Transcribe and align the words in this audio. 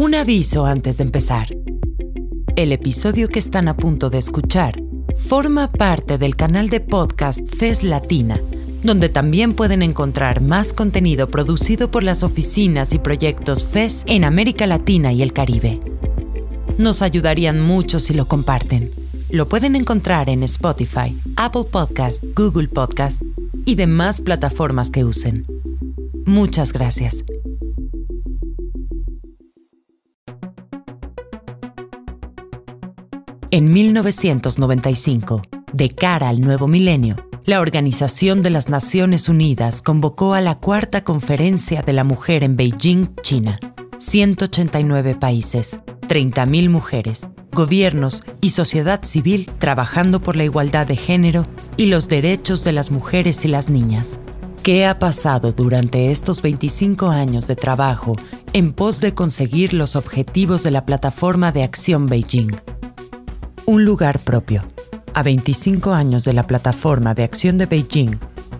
Un 0.00 0.14
aviso 0.14 0.64
antes 0.64 0.96
de 0.96 1.04
empezar. 1.04 1.54
El 2.56 2.72
episodio 2.72 3.28
que 3.28 3.38
están 3.38 3.68
a 3.68 3.76
punto 3.76 4.08
de 4.08 4.16
escuchar 4.16 4.82
forma 5.14 5.70
parte 5.70 6.16
del 6.16 6.36
canal 6.36 6.70
de 6.70 6.80
podcast 6.80 7.46
FES 7.46 7.82
Latina, 7.82 8.40
donde 8.82 9.10
también 9.10 9.52
pueden 9.52 9.82
encontrar 9.82 10.40
más 10.40 10.72
contenido 10.72 11.28
producido 11.28 11.90
por 11.90 12.02
las 12.02 12.22
oficinas 12.22 12.94
y 12.94 12.98
proyectos 12.98 13.66
FES 13.66 14.04
en 14.06 14.24
América 14.24 14.66
Latina 14.66 15.12
y 15.12 15.20
el 15.20 15.34
Caribe. 15.34 15.82
Nos 16.78 17.02
ayudarían 17.02 17.60
mucho 17.60 18.00
si 18.00 18.14
lo 18.14 18.26
comparten. 18.26 18.90
Lo 19.28 19.50
pueden 19.50 19.76
encontrar 19.76 20.30
en 20.30 20.44
Spotify, 20.44 21.14
Apple 21.36 21.64
Podcast, 21.70 22.24
Google 22.34 22.68
Podcast 22.68 23.20
y 23.66 23.74
demás 23.74 24.22
plataformas 24.22 24.90
que 24.90 25.04
usen. 25.04 25.44
Muchas 26.24 26.72
gracias. 26.72 27.22
En 33.52 33.72
1995, 33.72 35.42
de 35.72 35.88
cara 35.88 36.28
al 36.28 36.40
nuevo 36.40 36.68
milenio, 36.68 37.16
la 37.44 37.58
Organización 37.58 38.44
de 38.44 38.50
las 38.50 38.68
Naciones 38.68 39.28
Unidas 39.28 39.82
convocó 39.82 40.34
a 40.34 40.40
la 40.40 40.58
Cuarta 40.58 41.02
Conferencia 41.02 41.82
de 41.82 41.92
la 41.92 42.04
Mujer 42.04 42.44
en 42.44 42.56
Beijing, 42.56 43.08
China. 43.22 43.58
189 43.98 45.16
países, 45.16 45.80
30.000 46.02 46.70
mujeres, 46.70 47.28
gobiernos 47.50 48.22
y 48.40 48.50
sociedad 48.50 49.02
civil 49.02 49.50
trabajando 49.58 50.20
por 50.20 50.36
la 50.36 50.44
igualdad 50.44 50.86
de 50.86 50.96
género 50.96 51.44
y 51.76 51.86
los 51.86 52.06
derechos 52.06 52.62
de 52.62 52.70
las 52.70 52.92
mujeres 52.92 53.44
y 53.44 53.48
las 53.48 53.68
niñas. 53.68 54.20
¿Qué 54.62 54.86
ha 54.86 55.00
pasado 55.00 55.50
durante 55.50 56.12
estos 56.12 56.40
25 56.40 57.10
años 57.10 57.48
de 57.48 57.56
trabajo 57.56 58.14
en 58.52 58.72
pos 58.72 59.00
de 59.00 59.12
conseguir 59.12 59.74
los 59.74 59.96
objetivos 59.96 60.62
de 60.62 60.70
la 60.70 60.86
Plataforma 60.86 61.50
de 61.50 61.64
Acción 61.64 62.06
Beijing? 62.06 62.52
Un 63.70 63.84
lugar 63.84 64.18
propio. 64.18 64.64
A 65.14 65.22
25 65.22 65.92
años 65.92 66.24
de 66.24 66.32
la 66.32 66.44
Plataforma 66.44 67.14
de 67.14 67.22
Acción 67.22 67.56
de 67.56 67.66
Beijing, 67.66 68.18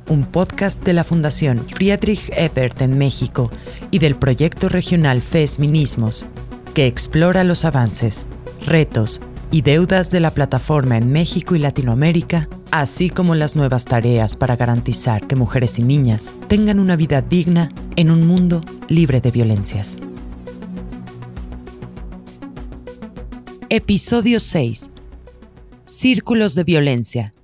un 0.09 0.25
podcast 0.25 0.85
de 0.85 0.93
la 0.93 1.03
Fundación 1.03 1.59
Friedrich 1.67 2.31
Ebert 2.33 2.81
en 2.81 2.97
México 2.97 3.51
y 3.91 3.99
del 3.99 4.15
proyecto 4.15 4.69
regional 4.69 5.21
FESMinismos, 5.21 6.27
que 6.75 6.87
explora 6.87 7.43
los 7.43 7.65
avances, 7.65 8.25
retos 8.65 9.21
y 9.51 9.63
deudas 9.63 10.13
de 10.13 10.21
la 10.21 10.31
plataforma 10.31 10.97
en 10.97 11.11
México 11.11 11.57
y 11.57 11.59
Latinoamérica, 11.59 12.49
así 12.71 13.11
como 13.11 13.35
las 13.35 13.57
nuevas 13.57 13.87
tareas 13.87 14.37
para 14.37 14.55
garantizar 14.55 15.27
que 15.27 15.35
mujeres 15.35 15.81
y 15.81 15.83
niñas 15.83 16.33
tengan 16.47 16.79
una 16.79 16.95
vida 16.95 17.21
digna 17.21 17.69
en 17.97 18.13
un 18.13 18.29
mundo 18.29 18.65
libre 18.87 19.21
de 19.21 19.33
violencias. 19.33 19.99
Episodio 23.71 24.39
6 24.39 24.91
Círculos 25.91 26.55
de 26.55 26.63
violencia, 26.63 27.35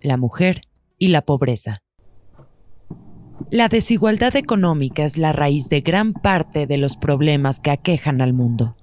la 0.00 0.16
mujer 0.16 0.62
y 0.98 1.08
la 1.08 1.22
pobreza. 1.22 1.78
La 3.52 3.68
desigualdad 3.68 4.34
económica 4.34 5.04
es 5.04 5.16
la 5.16 5.30
raíz 5.30 5.68
de 5.68 5.80
gran 5.80 6.12
parte 6.12 6.66
de 6.66 6.76
los 6.76 6.96
problemas 6.96 7.60
que 7.60 7.70
aquejan 7.70 8.20
al 8.20 8.32
mundo. 8.32 8.74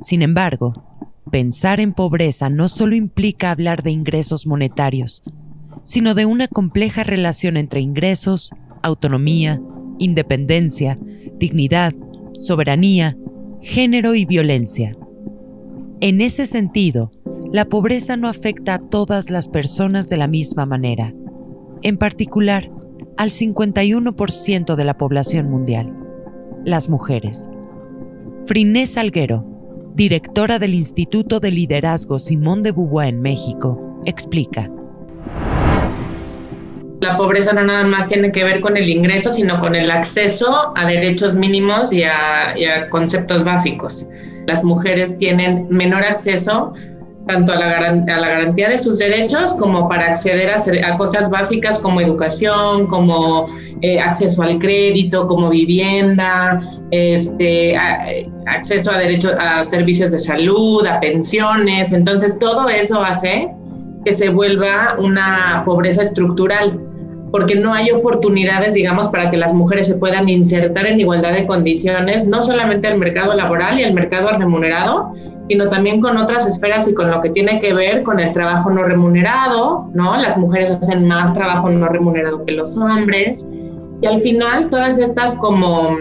Sin 0.00 0.22
embargo, 0.22 1.10
pensar 1.32 1.80
en 1.80 1.92
pobreza 1.92 2.50
no 2.50 2.68
solo 2.68 2.94
implica 2.94 3.50
hablar 3.50 3.82
de 3.82 3.90
ingresos 3.90 4.46
monetarios, 4.46 5.24
sino 5.82 6.14
de 6.14 6.24
una 6.24 6.46
compleja 6.46 7.02
relación 7.02 7.56
entre 7.56 7.80
ingresos, 7.80 8.52
autonomía, 8.80 9.60
independencia, 9.98 11.00
dignidad, 11.40 11.94
soberanía, 12.38 13.16
género 13.60 14.14
y 14.14 14.24
violencia. 14.24 14.96
En 16.00 16.20
ese 16.20 16.46
sentido, 16.46 17.10
la 17.52 17.64
pobreza 17.64 18.16
no 18.16 18.28
afecta 18.28 18.74
a 18.74 18.78
todas 18.78 19.28
las 19.28 19.48
personas 19.48 20.08
de 20.08 20.16
la 20.16 20.28
misma 20.28 20.66
manera, 20.66 21.12
en 21.82 21.98
particular 21.98 22.70
al 23.16 23.30
51% 23.30 24.76
de 24.76 24.84
la 24.84 24.96
población 24.96 25.50
mundial, 25.50 25.92
las 26.64 26.88
mujeres. 26.88 27.48
Friné 28.44 28.86
Salguero, 28.86 29.44
directora 29.94 30.60
del 30.60 30.74
Instituto 30.74 31.40
de 31.40 31.50
Liderazgo 31.50 32.20
Simón 32.20 32.62
de 32.62 32.70
Beauvoir 32.70 33.08
en 33.08 33.20
México, 33.20 34.00
explica. 34.06 34.70
La 37.00 37.16
pobreza 37.16 37.52
no 37.52 37.64
nada 37.64 37.84
más 37.84 38.06
tiene 38.06 38.30
que 38.30 38.44
ver 38.44 38.60
con 38.60 38.76
el 38.76 38.88
ingreso, 38.88 39.32
sino 39.32 39.58
con 39.58 39.74
el 39.74 39.90
acceso 39.90 40.72
a 40.76 40.86
derechos 40.86 41.34
mínimos 41.34 41.92
y 41.92 42.00
y 42.00 42.04
a 42.04 42.88
conceptos 42.90 43.42
básicos. 43.42 44.06
Las 44.46 44.62
mujeres 44.62 45.16
tienen 45.16 45.66
menor 45.68 46.04
acceso 46.04 46.72
tanto 47.30 47.52
a 47.52 47.56
la, 47.56 48.28
garantía 48.28 48.68
de 48.68 48.76
sus 48.76 48.98
derechos 48.98 49.54
como 49.54 49.88
para 49.88 50.06
acceder 50.06 50.52
a, 50.52 50.96
cosas 50.96 51.30
básicas 51.30 51.78
como 51.78 52.00
educación, 52.00 52.86
como 52.88 53.46
eh, 53.82 54.00
acceso 54.00 54.42
al 54.42 54.58
crédito, 54.58 55.26
como 55.28 55.48
vivienda, 55.48 56.58
este, 56.90 57.76
acceso 58.46 58.92
a, 58.92 58.98
derechos, 58.98 59.32
a 59.38 59.62
servicios 59.62 60.10
de 60.10 60.18
salud, 60.18 60.84
a 60.86 60.98
pensiones. 60.98 61.92
Entonces, 61.92 62.36
todo 62.38 62.68
eso 62.68 63.00
hace 63.02 63.48
que 64.04 64.12
se 64.12 64.30
vuelva 64.30 64.96
una 64.98 65.62
pobreza 65.64 66.02
estructural 66.02 66.80
porque 67.30 67.54
no 67.54 67.72
hay 67.72 67.92
oportunidades, 67.92 68.74
digamos, 68.74 69.08
para 69.08 69.30
que 69.30 69.36
las 69.36 69.54
mujeres 69.54 69.86
se 69.86 69.94
puedan 69.98 70.28
insertar 70.28 70.84
en 70.86 70.98
igualdad 70.98 71.32
de 71.32 71.46
condiciones, 71.46 72.26
no 72.26 72.42
solamente 72.42 72.88
al 72.88 72.98
mercado 72.98 73.34
laboral 73.34 73.78
y 73.78 73.84
al 73.84 73.94
mercado 73.94 74.30
remunerado, 74.36 75.12
sino 75.50 75.68
también 75.68 76.00
con 76.00 76.16
otras 76.16 76.46
esferas 76.46 76.86
y 76.86 76.94
con 76.94 77.10
lo 77.10 77.20
que 77.20 77.28
tiene 77.28 77.58
que 77.58 77.74
ver 77.74 78.04
con 78.04 78.20
el 78.20 78.32
trabajo 78.32 78.70
no 78.70 78.84
remunerado, 78.84 79.90
¿no? 79.94 80.16
Las 80.16 80.38
mujeres 80.38 80.70
hacen 80.70 81.08
más 81.08 81.34
trabajo 81.34 81.68
no 81.68 81.88
remunerado 81.88 82.40
que 82.44 82.52
los 82.52 82.76
hombres. 82.76 83.48
Y 84.00 84.06
al 84.06 84.20
final, 84.20 84.70
todas 84.70 84.96
estas 84.96 85.34
como 85.34 85.96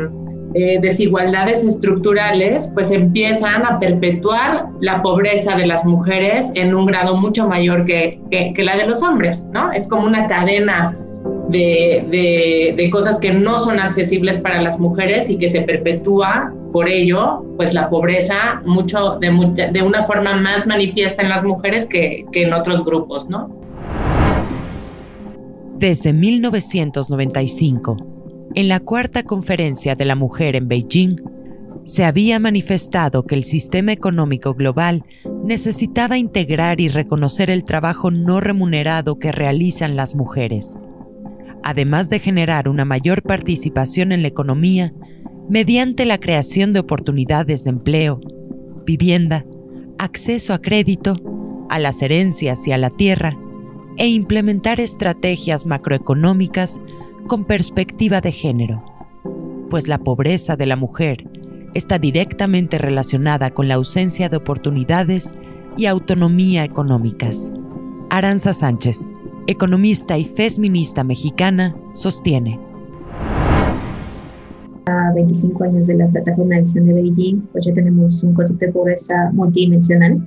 eh, 0.53 0.77
desigualdades 0.79 1.63
estructurales, 1.63 2.69
pues 2.75 2.91
empiezan 2.91 3.65
a 3.65 3.79
perpetuar 3.79 4.67
la 4.81 5.01
pobreza 5.01 5.55
de 5.55 5.65
las 5.65 5.83
mujeres 5.83 6.51
en 6.53 6.75
un 6.75 6.85
grado 6.85 7.17
mucho 7.17 7.47
mayor 7.47 7.85
que, 7.85 8.21
que, 8.29 8.53
que 8.53 8.63
la 8.63 8.77
de 8.77 8.85
los 8.85 9.01
hombres, 9.01 9.47
¿no? 9.51 9.71
Es 9.71 9.87
como 9.87 10.05
una 10.05 10.27
cadena 10.27 10.95
de, 11.49 12.73
de, 12.75 12.89
cosas 12.89 13.19
que 13.19 13.31
no 13.31 13.59
son 13.59 13.79
accesibles 13.79 14.37
para 14.37 14.61
las 14.61 14.79
mujeres 14.79 15.29
y 15.29 15.37
que 15.37 15.49
se 15.49 15.61
perpetúa 15.61 16.53
por 16.71 16.87
ello, 16.87 17.43
pues 17.57 17.73
la 17.73 17.89
pobreza 17.89 18.61
mucho 18.65 19.17
de, 19.19 19.69
de 19.71 19.81
una 19.81 20.05
forma 20.05 20.35
más 20.35 20.67
manifiesta 20.67 21.23
en 21.23 21.29
las 21.29 21.43
mujeres 21.43 21.85
que, 21.85 22.25
que 22.31 22.43
en 22.43 22.53
otros 22.53 22.85
grupos, 22.85 23.29
¿no? 23.29 23.49
Desde 25.77 26.13
1995, 26.13 27.97
en 28.55 28.67
la 28.67 28.79
cuarta 28.79 29.23
conferencia 29.23 29.95
de 29.95 30.05
la 30.05 30.15
mujer 30.15 30.55
en 30.55 30.67
Beijing, 30.67 31.15
se 31.85 32.05
había 32.05 32.37
manifestado 32.39 33.23
que 33.23 33.35
el 33.35 33.43
sistema 33.43 33.93
económico 33.93 34.53
global 34.53 35.03
necesitaba 35.43 36.17
integrar 36.17 36.81
y 36.81 36.89
reconocer 36.89 37.49
el 37.49 37.63
trabajo 37.63 38.11
no 38.11 38.41
remunerado 38.41 39.17
que 39.17 39.31
realizan 39.31 39.95
las 39.95 40.13
mujeres 40.15 40.77
además 41.63 42.09
de 42.09 42.19
generar 42.19 42.67
una 42.67 42.85
mayor 42.85 43.23
participación 43.23 44.11
en 44.11 44.21
la 44.21 44.27
economía 44.27 44.93
mediante 45.49 46.05
la 46.05 46.19
creación 46.19 46.73
de 46.73 46.79
oportunidades 46.79 47.63
de 47.63 47.71
empleo, 47.71 48.21
vivienda, 48.85 49.45
acceso 49.97 50.53
a 50.53 50.61
crédito, 50.61 51.15
a 51.69 51.79
las 51.79 52.01
herencias 52.01 52.67
y 52.67 52.71
a 52.71 52.77
la 52.77 52.89
tierra, 52.89 53.37
e 53.97 54.07
implementar 54.07 54.79
estrategias 54.79 55.65
macroeconómicas 55.65 56.79
con 57.27 57.45
perspectiva 57.45 58.21
de 58.21 58.31
género, 58.31 58.83
pues 59.69 59.87
la 59.87 59.97
pobreza 59.97 60.55
de 60.55 60.65
la 60.65 60.75
mujer 60.75 61.27
está 61.73 61.99
directamente 61.99 62.77
relacionada 62.77 63.51
con 63.51 63.67
la 63.67 63.75
ausencia 63.75 64.29
de 64.29 64.37
oportunidades 64.37 65.35
y 65.77 65.85
autonomía 65.85 66.63
económicas. 66.63 67.51
Aranza 68.09 68.53
Sánchez, 68.53 69.07
economista 69.47 70.17
y 70.17 70.25
feminista 70.25 71.03
mexicana, 71.03 71.75
sostiene. 71.93 72.59
A 74.85 75.13
25 75.13 75.63
años 75.63 75.87
de 75.87 75.95
la 75.95 76.07
Plataforma 76.07 76.55
de 76.55 76.61
Acción 76.61 76.85
de 76.85 76.93
Beijing, 76.93 77.41
pues 77.51 77.65
ya 77.65 77.73
tenemos 77.73 78.23
un 78.23 78.33
concepto 78.33 78.65
de 78.65 78.71
pobreza 78.71 79.31
multidimensional, 79.33 80.19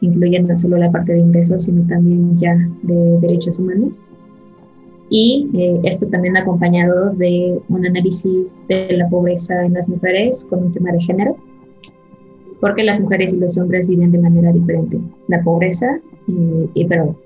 que 0.00 0.06
incluye 0.06 0.40
no 0.40 0.56
solo 0.56 0.76
la 0.76 0.90
parte 0.90 1.12
de 1.12 1.20
ingresos, 1.20 1.64
sino 1.64 1.86
también 1.86 2.38
ya 2.38 2.56
de 2.82 3.18
derechos 3.20 3.58
humanos. 3.58 4.10
Y 5.08 5.48
eh, 5.54 5.80
esto 5.84 6.06
también 6.08 6.36
acompañado 6.36 7.10
de 7.10 7.60
un 7.68 7.86
análisis 7.86 8.60
de 8.68 8.96
la 8.96 9.08
pobreza 9.08 9.64
en 9.64 9.74
las 9.74 9.88
mujeres 9.88 10.46
con 10.50 10.64
un 10.64 10.72
tema 10.72 10.92
de 10.92 11.00
género, 11.00 11.36
porque 12.60 12.82
las 12.82 13.00
mujeres 13.00 13.32
y 13.32 13.36
los 13.36 13.56
hombres 13.58 13.86
viven 13.86 14.10
de 14.10 14.18
manera 14.18 14.52
diferente. 14.52 14.98
La 15.28 15.42
pobreza, 15.42 16.00
eh, 16.28 16.68
y, 16.74 16.84
pero 16.86 17.16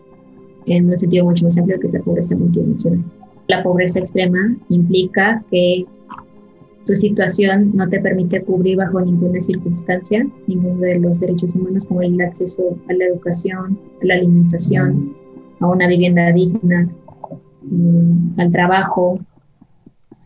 en 0.76 0.88
un 0.88 0.96
sentido 0.96 1.24
mucho 1.24 1.44
más 1.44 1.58
amplio 1.58 1.78
que 1.78 1.86
es 1.86 1.92
la 1.92 2.00
pobreza 2.00 2.36
multidimensional. 2.36 3.04
La 3.48 3.62
pobreza 3.62 3.98
extrema 3.98 4.56
implica 4.68 5.42
que 5.50 5.84
tu 6.86 6.94
situación 6.94 7.72
no 7.74 7.88
te 7.88 8.00
permite 8.00 8.42
cubrir 8.42 8.76
bajo 8.76 9.00
ninguna 9.00 9.40
circunstancia 9.40 10.26
ninguno 10.46 10.80
de 10.80 10.98
los 10.98 11.20
derechos 11.20 11.54
humanos 11.54 11.86
como 11.86 12.02
el 12.02 12.20
acceso 12.20 12.76
a 12.88 12.92
la 12.92 13.04
educación, 13.04 13.78
a 14.02 14.06
la 14.06 14.14
alimentación, 14.14 15.14
a 15.60 15.66
una 15.68 15.86
vivienda 15.86 16.32
digna, 16.32 16.88
mm, 17.62 18.40
al 18.40 18.50
trabajo. 18.50 19.20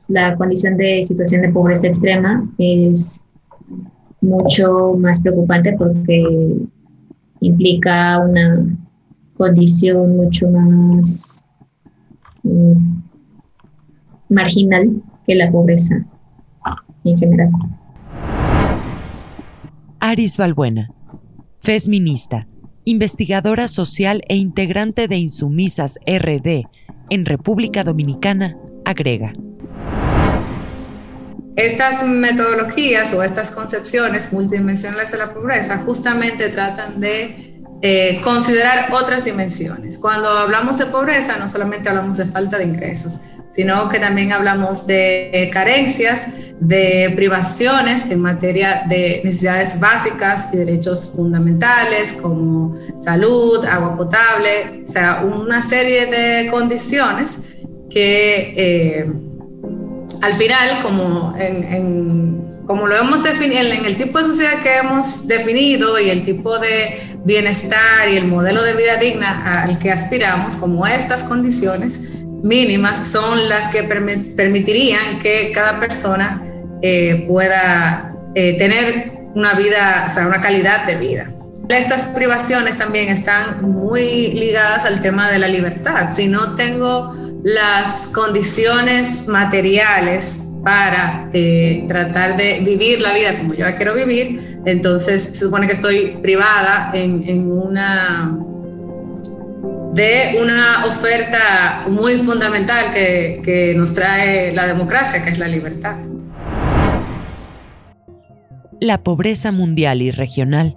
La 0.09 0.37
condición 0.37 0.77
de 0.77 1.03
situación 1.03 1.43
de 1.43 1.49
pobreza 1.49 1.89
extrema 1.89 2.49
es 2.59 3.25
mucho 4.21 4.95
más 4.99 5.21
preocupante 5.23 5.75
porque 5.79 6.57
implica 7.41 8.19
una 8.19 8.67
condición 9.37 10.17
mucho 10.17 10.49
más 10.49 11.47
mm, 12.43 13.03
marginal 14.29 15.03
que 15.27 15.35
la 15.35 15.51
pobreza 15.51 16.05
en 17.05 17.19
general. 17.19 17.51
Aris 20.01 20.37
Balbuena, 20.37 20.91
feminista, 21.61 22.47
investigadora 22.85 23.69
social 23.69 24.23
e 24.29 24.37
integrante 24.37 25.09
de 25.09 25.17
Insumisas 25.17 25.99
RD 26.07 26.65
en 27.11 27.25
República 27.25 27.85
Dominicana, 27.85 28.57
agrega. 28.85 29.33
Estas 31.57 32.05
metodologías 32.05 33.13
o 33.15 33.23
estas 33.23 33.53
concepciones 33.53 34.33
multidimensionales 34.33 35.13
de 35.13 35.19
la 35.19 35.33
pobreza 35.33 35.79
justamente 35.79 36.49
tratan 36.49 37.01
de 37.01 37.54
eh, 37.87 38.19
considerar 38.23 38.89
otras 38.93 39.27
dimensiones. 39.27 39.99
Cuando 39.99 40.27
hablamos 40.27 40.79
de 40.79 40.87
pobreza, 40.87 41.37
no 41.37 41.47
solamente 41.47 41.91
hablamos 41.91 42.17
de 42.17 42.25
falta 42.25 42.57
de 42.57 42.65
ingresos, 42.65 43.21
sino 43.51 43.91
que 43.91 43.99
también 43.99 44.33
hablamos 44.33 44.87
de 44.87 45.51
carencias, 45.53 46.27
de 46.61 47.13
privaciones 47.15 48.11
en 48.11 48.23
materia 48.23 48.85
de 48.89 49.21
necesidades 49.23 49.79
básicas 49.79 50.49
y 50.55 50.57
derechos 50.57 51.13
fundamentales 51.15 52.15
como 52.15 52.75
salud, 53.03 53.63
agua 53.67 53.95
potable, 53.99 54.85
o 54.87 54.89
sea, 54.89 55.23
una 55.23 55.61
serie 55.61 56.07
de 56.07 56.49
condiciones 56.51 57.41
que 57.91 58.55
eh, 58.57 59.13
al 60.23 60.33
final, 60.33 60.81
como, 60.81 61.35
como 62.67 62.87
lo 62.87 62.97
hemos 62.97 63.23
definido, 63.23 63.61
en 63.61 63.85
el 63.85 63.97
tipo 63.97 64.19
de 64.19 64.25
sociedad 64.25 64.61
que 64.63 64.77
hemos 64.77 65.27
definido 65.27 65.99
y 65.99 66.09
el 66.09 66.23
tipo 66.23 66.59
de 66.59 66.99
bienestar 67.25 68.09
y 68.09 68.17
el 68.17 68.27
modelo 68.27 68.63
de 68.63 68.75
vida 68.75 68.97
digna 68.97 69.63
al 69.63 69.79
que 69.79 69.91
aspiramos, 69.91 70.57
como 70.57 70.87
estas 70.87 71.25
condiciones, 71.25 72.01
mínimas 72.43 73.09
son 73.09 73.49
las 73.49 73.69
que 73.69 73.83
permitirían 73.83 75.19
que 75.19 75.51
cada 75.53 75.81
persona 75.81 76.43
eh, 76.83 77.25
pueda 77.27 78.15
eh, 78.35 78.57
tener 78.59 79.13
una 79.35 79.55
vida, 79.55 80.07
o 80.09 80.15
sea, 80.15 80.27
una 80.27 80.41
calidad 80.41 80.87
de 80.87 80.97
vida. 80.97 81.29
Estas 81.69 82.03
privaciones 82.09 82.77
también 82.77 83.09
están 83.09 83.63
muy 83.63 84.33
ligadas 84.33 84.85
al 84.85 85.01
tema 85.01 85.31
de 85.31 85.39
la 85.39 85.49
libertad. 85.49 86.11
Si 86.13 86.29
no 86.29 86.55
tengo 86.55 87.17
las 87.43 88.09
condiciones 88.09 89.27
materiales 89.29 90.41
para 90.65 91.29
eh, 91.33 91.85
tratar 91.87 92.37
de 92.37 92.61
vivir 92.61 93.01
la 93.01 93.13
vida 93.13 93.37
como 93.39 93.55
yo 93.55 93.65
la 93.65 93.77
quiero 93.77 93.95
vivir, 93.95 94.61
entonces 94.65 95.23
se 95.23 95.45
supone 95.45 95.67
que 95.67 95.75
estoy 95.75 96.19
privada 96.23 96.91
de 96.93 97.29
una 100.41 100.87
oferta 100.87 101.85
muy 101.89 102.15
fundamental 102.15 102.93
que 102.93 103.75
nos 103.77 103.93
trae 103.95 104.53
la 104.53 104.67
democracia, 104.67 105.23
que 105.23 105.31
es 105.31 105.39
la 105.39 105.49
libertad. 105.49 105.97
La 108.81 109.03
pobreza 109.03 109.53
mundial 109.53 110.03
y 110.03 110.11
regional 110.11 110.77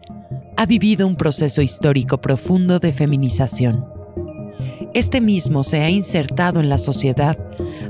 ha 0.56 0.66
vivido 0.66 1.08
un 1.08 1.16
proceso 1.16 1.62
histórico 1.62 2.20
profundo 2.20 2.80
de 2.80 2.94
feminización. 2.94 3.97
Este 4.94 5.22
mismo 5.22 5.64
se 5.64 5.82
ha 5.82 5.90
insertado 5.90 6.60
en 6.60 6.70
la 6.70 6.78
sociedad 6.78 7.38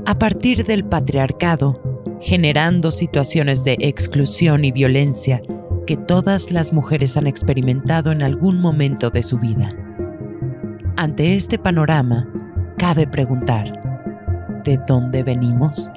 a 0.04 0.18
partir 0.18 0.64
del 0.64 0.84
patriarcado, 0.84 1.80
generando 2.20 2.90
situaciones 2.90 3.64
de 3.64 3.76
exclusión 3.80 4.64
y 4.64 4.72
violencia 4.72 5.40
que 5.86 5.96
todas 5.96 6.50
las 6.50 6.72
mujeres 6.72 7.16
han 7.16 7.26
experimentado 7.26 8.12
en 8.12 8.22
algún 8.22 8.60
momento 8.60 9.10
de 9.10 9.22
su 9.22 9.38
vida. 9.38 9.74
Ante 10.96 11.36
este 11.36 11.58
panorama, 11.58 12.28
cabe 12.76 13.06
preguntar, 13.06 13.72
¿de 14.64 14.78
dónde 14.86 15.22
venimos? 15.22 15.90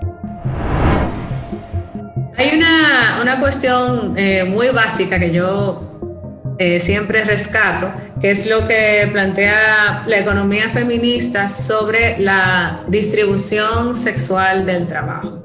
Hay 2.37 2.57
una, 2.57 3.39
cuestión 3.39 4.13
eh, 4.17 4.43
muy 4.45 4.69
básica 4.69 5.19
que 5.19 5.33
yo 5.33 6.55
eh, 6.59 6.79
siempre 6.79 7.23
rescato, 7.25 7.91
que 8.21 8.31
es 8.31 8.47
lo 8.47 8.67
que 8.67 9.09
plantea 9.11 10.03
la 10.05 10.19
economía 10.19 10.69
feminista 10.69 11.49
sobre 11.49 12.19
la 12.19 12.83
distribución 12.87 13.95
sexual 13.95 14.65
del 14.65 14.87
trabajo. 14.87 15.41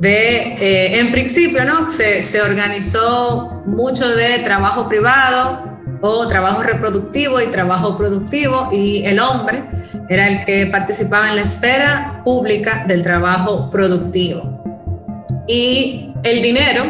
De, 0.00 0.54
eh, 0.54 1.00
en 1.00 1.10
principio, 1.12 1.64
¿no? 1.64 1.88
Se, 1.88 2.40
organizó 2.42 3.62
mucho 3.66 4.08
de 4.08 4.38
trabajo 4.40 4.86
privado, 4.86 5.70
o 6.02 6.26
trabajo 6.28 6.62
reproductivo 6.62 7.40
y 7.42 7.48
trabajo 7.48 7.94
productivo 7.94 8.70
y 8.72 9.04
el 9.04 9.20
hombre 9.20 9.64
era 10.08 10.28
el 10.28 10.46
que 10.46 10.64
participaba 10.64 11.28
en 11.28 11.36
la 11.36 11.42
esfera 11.42 12.22
pública 12.24 12.84
del 12.88 13.02
trabajo 13.02 13.68
productivo. 13.68 14.64
Y 15.46 16.14
el 16.22 16.40
dinero 16.40 16.84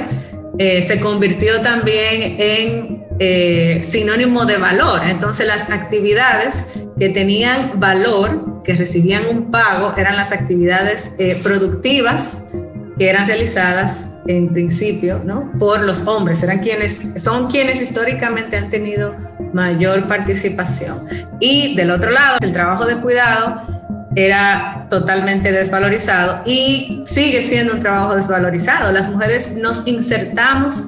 eh, 0.58 0.82
se 0.82 1.00
convirtió 1.00 1.60
también 1.60 2.36
en 2.38 2.99
eh, 3.22 3.82
sinónimo 3.84 4.46
de 4.46 4.56
valor. 4.56 5.02
Entonces 5.06 5.46
las 5.46 5.68
actividades 5.68 6.68
que 6.98 7.10
tenían 7.10 7.78
valor, 7.78 8.62
que 8.64 8.74
recibían 8.74 9.24
un 9.30 9.50
pago, 9.50 9.94
eran 9.98 10.16
las 10.16 10.32
actividades 10.32 11.16
eh, 11.18 11.38
productivas 11.42 12.46
que 12.98 13.10
eran 13.10 13.28
realizadas 13.28 14.08
en 14.26 14.52
principio 14.54 15.20
¿no? 15.22 15.52
por 15.58 15.82
los 15.82 16.06
hombres, 16.06 16.42
eran 16.42 16.60
quienes, 16.60 17.00
son 17.16 17.50
quienes 17.50 17.82
históricamente 17.82 18.56
han 18.56 18.70
tenido 18.70 19.14
mayor 19.52 20.06
participación. 20.06 21.06
Y 21.40 21.76
del 21.76 21.90
otro 21.90 22.10
lado, 22.10 22.38
el 22.40 22.54
trabajo 22.54 22.86
de 22.86 23.02
cuidado 23.02 23.60
era 24.16 24.86
totalmente 24.88 25.52
desvalorizado 25.52 26.40
y 26.46 27.02
sigue 27.04 27.42
siendo 27.42 27.74
un 27.74 27.80
trabajo 27.80 28.16
desvalorizado. 28.16 28.92
Las 28.92 29.10
mujeres 29.10 29.56
nos 29.56 29.86
insertamos 29.86 30.84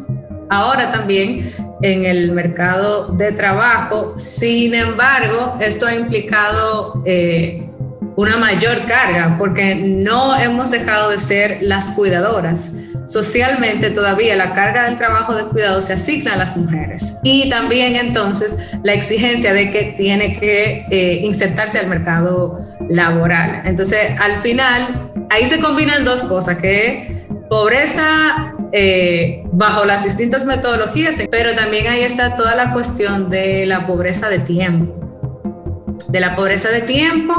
ahora 0.48 0.90
también 0.90 1.52
en 1.82 2.06
el 2.06 2.32
mercado 2.32 3.08
de 3.08 3.32
trabajo, 3.32 4.14
sin 4.18 4.74
embargo, 4.74 5.56
esto 5.60 5.86
ha 5.86 5.94
implicado... 5.94 7.02
Eh, 7.04 7.68
una 8.16 8.36
mayor 8.36 8.84
carga 8.86 9.36
porque 9.38 9.74
no 9.74 10.38
hemos 10.38 10.70
dejado 10.70 11.10
de 11.10 11.18
ser 11.18 11.58
las 11.62 11.90
cuidadoras. 11.92 12.72
Socialmente 13.06 13.90
todavía 13.90 14.36
la 14.36 14.52
carga 14.52 14.84
del 14.84 14.96
trabajo 14.96 15.34
de 15.34 15.44
cuidado 15.44 15.82
se 15.82 15.94
asigna 15.94 16.34
a 16.34 16.36
las 16.36 16.56
mujeres 16.56 17.18
y 17.24 17.50
también 17.50 17.96
entonces 17.96 18.56
la 18.84 18.92
exigencia 18.92 19.52
de 19.52 19.70
que 19.70 19.94
tiene 19.96 20.38
que 20.38 20.84
eh, 20.90 21.20
insertarse 21.22 21.78
al 21.78 21.88
mercado 21.88 22.64
laboral. 22.88 23.62
Entonces 23.64 23.98
al 24.20 24.36
final 24.36 25.12
ahí 25.30 25.46
se 25.48 25.58
combinan 25.58 26.04
dos 26.04 26.22
cosas, 26.22 26.56
que 26.56 27.26
pobreza 27.50 28.54
eh, 28.72 29.44
bajo 29.52 29.84
las 29.84 30.04
distintas 30.04 30.44
metodologías, 30.44 31.16
pero 31.30 31.54
también 31.54 31.86
ahí 31.88 32.02
está 32.02 32.34
toda 32.34 32.56
la 32.56 32.72
cuestión 32.72 33.30
de 33.30 33.66
la 33.66 33.86
pobreza 33.86 34.28
de 34.28 34.38
tiempo 34.38 35.02
de 36.12 36.20
la 36.20 36.36
pobreza 36.36 36.68
de 36.68 36.82
tiempo 36.82 37.34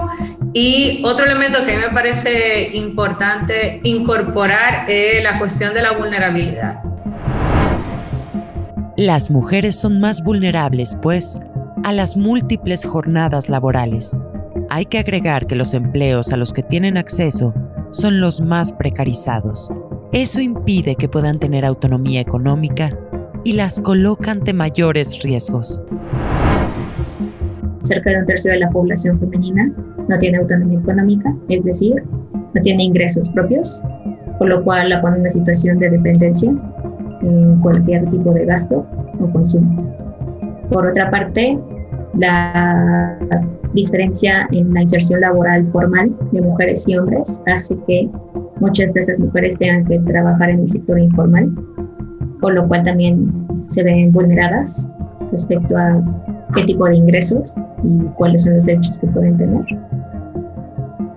y 0.51 1.01
otro 1.05 1.25
elemento 1.25 1.63
que 1.63 1.73
a 1.73 1.77
mí 1.77 1.83
me 1.87 1.93
parece 1.93 2.75
importante 2.75 3.79
incorporar 3.83 4.89
es 4.89 5.23
la 5.23 5.37
cuestión 5.37 5.73
de 5.73 5.83
la 5.83 5.91
vulnerabilidad. 5.93 6.79
Las 8.97 9.31
mujeres 9.31 9.79
son 9.79 9.99
más 9.99 10.23
vulnerables, 10.23 10.95
pues, 11.01 11.39
a 11.83 11.91
las 11.91 12.15
múltiples 12.15 12.85
jornadas 12.85 13.49
laborales. 13.49 14.17
Hay 14.69 14.85
que 14.85 14.99
agregar 14.99 15.47
que 15.47 15.55
los 15.55 15.73
empleos 15.73 16.31
a 16.31 16.37
los 16.37 16.53
que 16.53 16.63
tienen 16.63 16.97
acceso 16.97 17.53
son 17.91 18.21
los 18.21 18.41
más 18.41 18.71
precarizados. 18.71 19.71
Eso 20.13 20.39
impide 20.39 20.95
que 20.95 21.09
puedan 21.09 21.39
tener 21.39 21.65
autonomía 21.65 22.21
económica 22.21 22.97
y 23.43 23.53
las 23.53 23.79
coloca 23.79 24.31
ante 24.31 24.53
mayores 24.53 25.21
riesgos 25.21 25.81
cerca 27.83 28.09
de 28.11 28.19
un 28.19 28.25
tercio 28.25 28.51
de 28.51 28.59
la 28.59 28.69
población 28.69 29.19
femenina 29.19 29.71
no 30.07 30.17
tiene 30.17 30.37
autonomía 30.37 30.79
económica, 30.79 31.33
es 31.49 31.63
decir, 31.63 32.03
no 32.53 32.61
tiene 32.61 32.83
ingresos 32.83 33.31
propios, 33.31 33.83
por 34.39 34.49
lo 34.49 34.63
cual 34.63 34.89
la 34.89 35.01
pone 35.01 35.15
en 35.15 35.21
una 35.21 35.29
situación 35.29 35.79
de 35.79 35.89
dependencia 35.89 36.51
en 37.21 37.59
cualquier 37.61 38.09
tipo 38.09 38.31
de 38.33 38.45
gasto 38.45 38.85
o 39.19 39.31
consumo. 39.31 39.95
Por 40.71 40.87
otra 40.87 41.09
parte, 41.11 41.57
la 42.15 43.17
diferencia 43.73 44.47
en 44.51 44.73
la 44.73 44.81
inserción 44.81 45.21
laboral 45.21 45.65
formal 45.65 46.15
de 46.31 46.41
mujeres 46.41 46.87
y 46.87 46.97
hombres 46.97 47.41
hace 47.47 47.77
que 47.87 48.09
muchas 48.59 48.93
de 48.93 48.99
esas 48.99 49.19
mujeres 49.19 49.57
tengan 49.57 49.85
que 49.85 49.99
trabajar 49.99 50.49
en 50.49 50.61
el 50.61 50.67
sector 50.67 50.99
informal, 50.99 51.51
por 52.41 52.53
lo 52.53 52.67
cual 52.67 52.83
también 52.83 53.31
se 53.65 53.83
ven 53.83 54.11
vulneradas 54.11 54.89
respecto 55.31 55.77
a 55.77 56.01
qué 56.55 56.63
tipo 56.63 56.85
de 56.85 56.95
ingresos 56.95 57.55
y 57.83 58.05
cuáles 58.15 58.43
son 58.43 58.55
los 58.55 58.65
derechos 58.65 58.99
que 58.99 59.07
pueden 59.07 59.37
tener. 59.37 59.65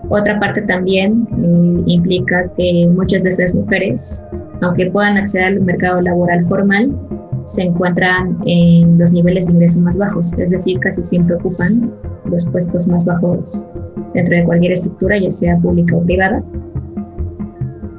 Otra 0.08 0.38
parte 0.38 0.62
también 0.62 1.26
eh, 1.42 1.82
implica 1.86 2.48
que 2.56 2.88
muchas 2.94 3.24
de 3.24 3.30
esas 3.30 3.54
mujeres, 3.54 4.24
aunque 4.62 4.90
puedan 4.90 5.16
acceder 5.16 5.48
al 5.48 5.60
mercado 5.60 6.00
laboral 6.00 6.44
formal, 6.44 6.96
se 7.44 7.62
encuentran 7.62 8.38
en 8.46 8.98
los 8.98 9.12
niveles 9.12 9.46
de 9.46 9.52
ingreso 9.52 9.80
más 9.80 9.96
bajos, 9.96 10.32
es 10.38 10.50
decir, 10.50 10.78
casi 10.80 11.02
siempre 11.04 11.36
ocupan 11.36 11.92
los 12.24 12.44
puestos 12.46 12.88
más 12.88 13.06
bajos 13.06 13.68
dentro 14.14 14.36
de 14.36 14.44
cualquier 14.44 14.72
estructura, 14.72 15.18
ya 15.18 15.30
sea 15.30 15.56
pública 15.58 15.96
o 15.96 16.02
privada. 16.02 16.42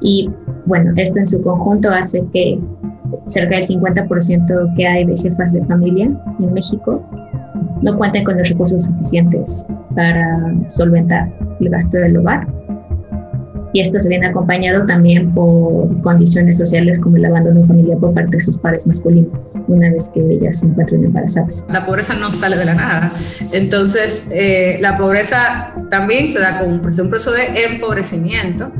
Y 0.01 0.29
bueno, 0.65 0.91
esto 0.95 1.19
en 1.19 1.27
su 1.27 1.41
conjunto 1.41 1.89
hace 1.91 2.23
que 2.33 2.59
cerca 3.25 3.55
del 3.55 3.65
50% 3.65 4.75
que 4.75 4.87
hay 4.87 5.05
de 5.05 5.15
jefas 5.15 5.53
de 5.53 5.61
familia 5.63 6.05
en 6.39 6.53
México 6.53 7.01
no 7.81 7.97
cuenten 7.97 8.23
con 8.23 8.37
los 8.37 8.49
recursos 8.49 8.83
suficientes 8.83 9.65
para 9.95 10.53
solventar 10.67 11.31
el 11.59 11.69
gasto 11.69 11.97
del 11.97 12.17
hogar. 12.17 12.47
Y 13.73 13.81
esto 13.81 13.99
se 13.99 14.09
viene 14.09 14.27
acompañado 14.27 14.85
también 14.85 15.33
por 15.33 16.01
condiciones 16.01 16.57
sociales 16.57 16.99
como 16.99 17.17
el 17.17 17.25
abandono 17.25 17.63
familiar 17.63 17.97
por 17.97 18.13
parte 18.13 18.37
de 18.37 18.39
sus 18.39 18.57
padres 18.57 18.87
masculinos, 18.87 19.53
una 19.67 19.89
vez 19.91 20.09
que 20.13 20.21
ellas 20.21 20.59
se 20.59 20.67
encuentran 20.67 21.03
embarazadas. 21.03 21.65
La 21.69 21.85
pobreza 21.85 22.15
no 22.15 22.31
sale 22.31 22.57
de 22.57 22.65
la 22.65 22.73
nada. 22.73 23.11
Entonces, 23.51 24.29
eh, 24.31 24.77
la 24.81 24.97
pobreza 24.97 25.73
también 25.89 26.31
se 26.31 26.39
da 26.39 26.59
con 26.59 26.73
un 26.73 26.79
proceso 26.81 27.31
de 27.31 27.65
empobrecimiento 27.65 28.71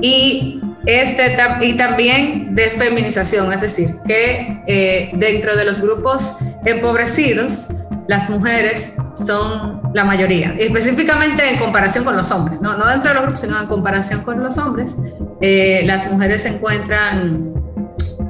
y 0.00 0.60
este, 0.86 1.36
y 1.62 1.72
también 1.74 2.54
de 2.54 2.68
feminización, 2.68 3.52
es 3.52 3.60
decir, 3.60 3.96
que 4.06 4.62
eh, 4.68 5.10
dentro 5.14 5.56
de 5.56 5.64
los 5.64 5.80
grupos 5.80 6.36
empobrecidos, 6.64 7.68
las 8.06 8.30
mujeres 8.30 8.94
son 9.16 9.75
la 9.94 10.04
mayoría, 10.04 10.54
específicamente 10.58 11.48
en 11.50 11.58
comparación 11.58 12.04
con 12.04 12.16
los 12.16 12.30
hombres, 12.30 12.60
no, 12.60 12.76
no 12.76 12.86
dentro 12.88 13.08
de 13.08 13.14
los 13.14 13.24
grupos, 13.24 13.40
sino 13.40 13.60
en 13.60 13.66
comparación 13.66 14.22
con 14.22 14.42
los 14.42 14.58
hombres, 14.58 14.96
eh, 15.40 15.82
las 15.86 16.10
mujeres 16.10 16.42
se 16.42 16.48
encuentran, 16.48 17.52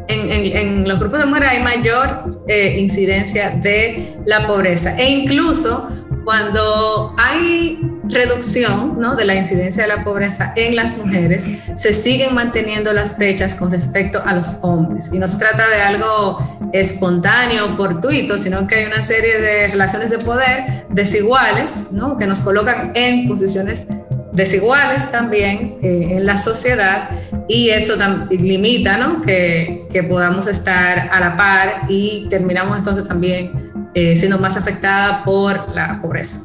en, 0.08 0.88
los 0.88 0.98
grupos 0.98 1.18
de 1.18 1.26
mujeres 1.26 1.50
hay 1.50 1.62
mayor 1.62 2.42
eh, 2.46 2.76
incidencia 2.78 3.50
de 3.50 4.16
la 4.24 4.46
pobreza. 4.46 4.96
E 4.96 5.10
incluso 5.10 5.88
cuando 6.26 7.14
hay 7.18 7.78
reducción 8.02 8.98
¿no? 8.98 9.14
de 9.14 9.24
la 9.24 9.36
incidencia 9.36 9.84
de 9.84 9.88
la 9.88 10.02
pobreza 10.02 10.52
en 10.56 10.74
las 10.74 10.98
mujeres, 10.98 11.48
se 11.76 11.92
siguen 11.92 12.34
manteniendo 12.34 12.92
las 12.92 13.16
brechas 13.16 13.54
con 13.54 13.70
respecto 13.70 14.20
a 14.26 14.34
los 14.34 14.58
hombres. 14.62 15.12
Y 15.12 15.20
no 15.20 15.28
se 15.28 15.38
trata 15.38 15.68
de 15.68 15.80
algo 15.82 16.70
espontáneo, 16.72 17.68
fortuito, 17.68 18.38
sino 18.38 18.66
que 18.66 18.74
hay 18.74 18.86
una 18.86 19.04
serie 19.04 19.40
de 19.40 19.68
relaciones 19.68 20.10
de 20.10 20.18
poder 20.18 20.86
desiguales, 20.90 21.92
¿no? 21.92 22.16
que 22.16 22.26
nos 22.26 22.40
colocan 22.40 22.90
en 22.96 23.28
posiciones 23.28 23.86
desiguales 24.32 25.08
también 25.12 25.78
eh, 25.80 26.08
en 26.16 26.26
la 26.26 26.38
sociedad 26.38 27.08
y 27.48 27.68
eso 27.68 27.94
limita 28.30 28.96
¿no? 28.96 29.22
que, 29.22 29.86
que 29.92 30.02
podamos 30.02 30.48
estar 30.48 31.08
a 31.08 31.20
la 31.20 31.36
par 31.36 31.82
y 31.88 32.26
terminamos 32.28 32.76
entonces 32.76 33.06
también 33.06 33.75
eh, 33.98 34.14
siendo 34.14 34.38
más 34.38 34.58
afectada 34.58 35.24
por 35.24 35.74
la 35.74 36.02
pobreza. 36.02 36.42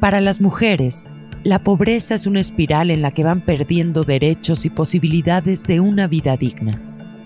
Para 0.00 0.20
las 0.20 0.38
mujeres, 0.42 1.06
la 1.44 1.60
pobreza 1.60 2.14
es 2.14 2.26
una 2.26 2.40
espiral 2.40 2.90
en 2.90 3.00
la 3.00 3.12
que 3.12 3.24
van 3.24 3.40
perdiendo 3.40 4.04
derechos 4.04 4.66
y 4.66 4.70
posibilidades 4.70 5.66
de 5.66 5.80
una 5.80 6.08
vida 6.08 6.36
digna. 6.36 6.78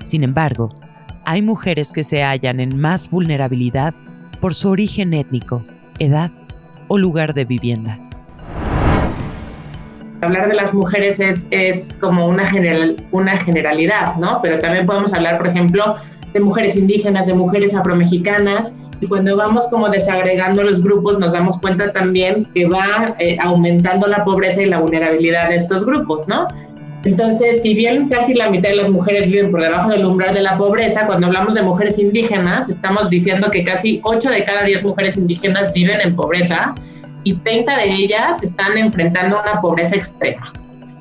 Sin 0.05 0.23
embargo, 0.23 0.79
hay 1.25 1.43
mujeres 1.43 1.91
que 1.91 2.05
se 2.05 2.23
hallan 2.23 2.61
en 2.61 2.81
más 2.81 3.11
vulnerabilidad 3.11 3.95
por 4.41 4.55
su 4.55 4.69
origen 4.71 5.13
étnico, 5.13 5.65
edad 5.99 6.31
o 6.87 6.99
lugar 6.99 7.35
de 7.35 7.47
vivienda. 7.47 7.99
Hablar 10.23 10.49
de 10.49 10.55
las 10.55 10.73
mujeres 10.73 11.19
es, 11.19 11.49
es 11.51 11.97
como 12.01 12.29
una, 12.29 12.47
general, 12.47 12.95
una 13.11 13.39
generalidad, 13.39 14.15
¿no? 14.19 14.41
Pero 14.41 14.61
también 14.61 14.87
podemos 14.87 15.13
hablar, 15.13 15.37
por 15.39 15.49
ejemplo, 15.49 15.97
de 16.33 16.41
mujeres 16.41 16.77
indígenas, 16.77 17.27
de 17.27 17.35
mujeres 17.35 17.75
afromexicanas. 17.75 18.75
Y 19.01 19.07
cuando 19.07 19.37
vamos 19.37 19.69
como 19.69 19.89
desagregando 19.89 20.63
los 20.63 20.83
grupos, 20.83 21.19
nos 21.19 21.33
damos 21.33 21.59
cuenta 21.59 21.89
también 21.89 22.47
que 22.55 22.67
va 22.67 23.15
eh, 23.19 23.39
aumentando 23.41 24.07
la 24.07 24.23
pobreza 24.25 24.63
y 24.63 24.67
la 24.67 24.81
vulnerabilidad 24.81 25.49
de 25.49 25.57
estos 25.57 25.87
grupos, 25.87 26.29
¿no? 26.29 26.47
Entonces, 27.05 27.63
si 27.63 27.75
bien 27.75 28.09
casi 28.09 28.35
la 28.35 28.51
mitad 28.51 28.69
de 28.69 28.77
las 28.77 28.91
mujeres 28.91 29.27
viven 29.27 29.51
por 29.51 29.63
debajo 29.63 29.89
del 29.89 30.05
umbral 30.05 30.35
de 30.35 30.43
la 30.43 30.53
pobreza, 30.55 31.07
cuando 31.07 31.29
hablamos 31.29 31.55
de 31.55 31.63
mujeres 31.63 31.99
indígenas, 31.99 32.69
estamos 32.69 33.09
diciendo 33.09 33.51
que 33.51 33.65
casi 33.65 34.01
8 34.05 34.29
de 34.29 34.45
cada 34.45 34.65
10 34.65 34.85
mujeres 34.85 35.17
indígenas 35.17 35.73
viven 35.73 35.99
en 36.03 36.15
pobreza 36.15 36.75
y 37.25 37.35
30 37.35 37.77
de 37.77 37.85
ellas 37.85 38.43
están 38.43 38.77
enfrentando 38.77 39.41
una 39.41 39.61
pobreza 39.63 39.97
extrema. 39.97 40.53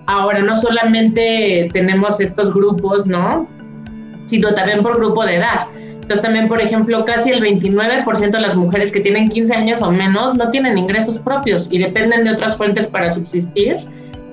Ahora, 0.05 0.39
no 0.39 0.55
solamente 0.55 1.69
tenemos 1.73 2.21
estos 2.21 2.53
grupos, 2.53 3.05
¿no? 3.05 3.47
Sino 4.29 4.53
también 4.53 4.81
por 4.81 4.97
grupo 4.97 5.25
de 5.25 5.35
edad. 5.35 5.67
Entonces 5.75 6.21
también, 6.21 6.47
por 6.47 6.59
ejemplo, 6.59 7.05
casi 7.05 7.29
el 7.29 7.41
29% 7.41 8.31
de 8.31 8.39
las 8.39 8.55
mujeres 8.55 8.91
que 8.91 8.99
tienen 8.99 9.29
15 9.29 9.53
años 9.53 9.81
o 9.81 9.91
menos 9.91 10.33
no 10.33 10.49
tienen 10.49 10.77
ingresos 10.77 11.19
propios 11.19 11.67
y 11.69 11.77
dependen 11.77 12.23
de 12.23 12.31
otras 12.31 12.57
fuentes 12.57 12.87
para 12.87 13.09
subsistir. 13.11 13.75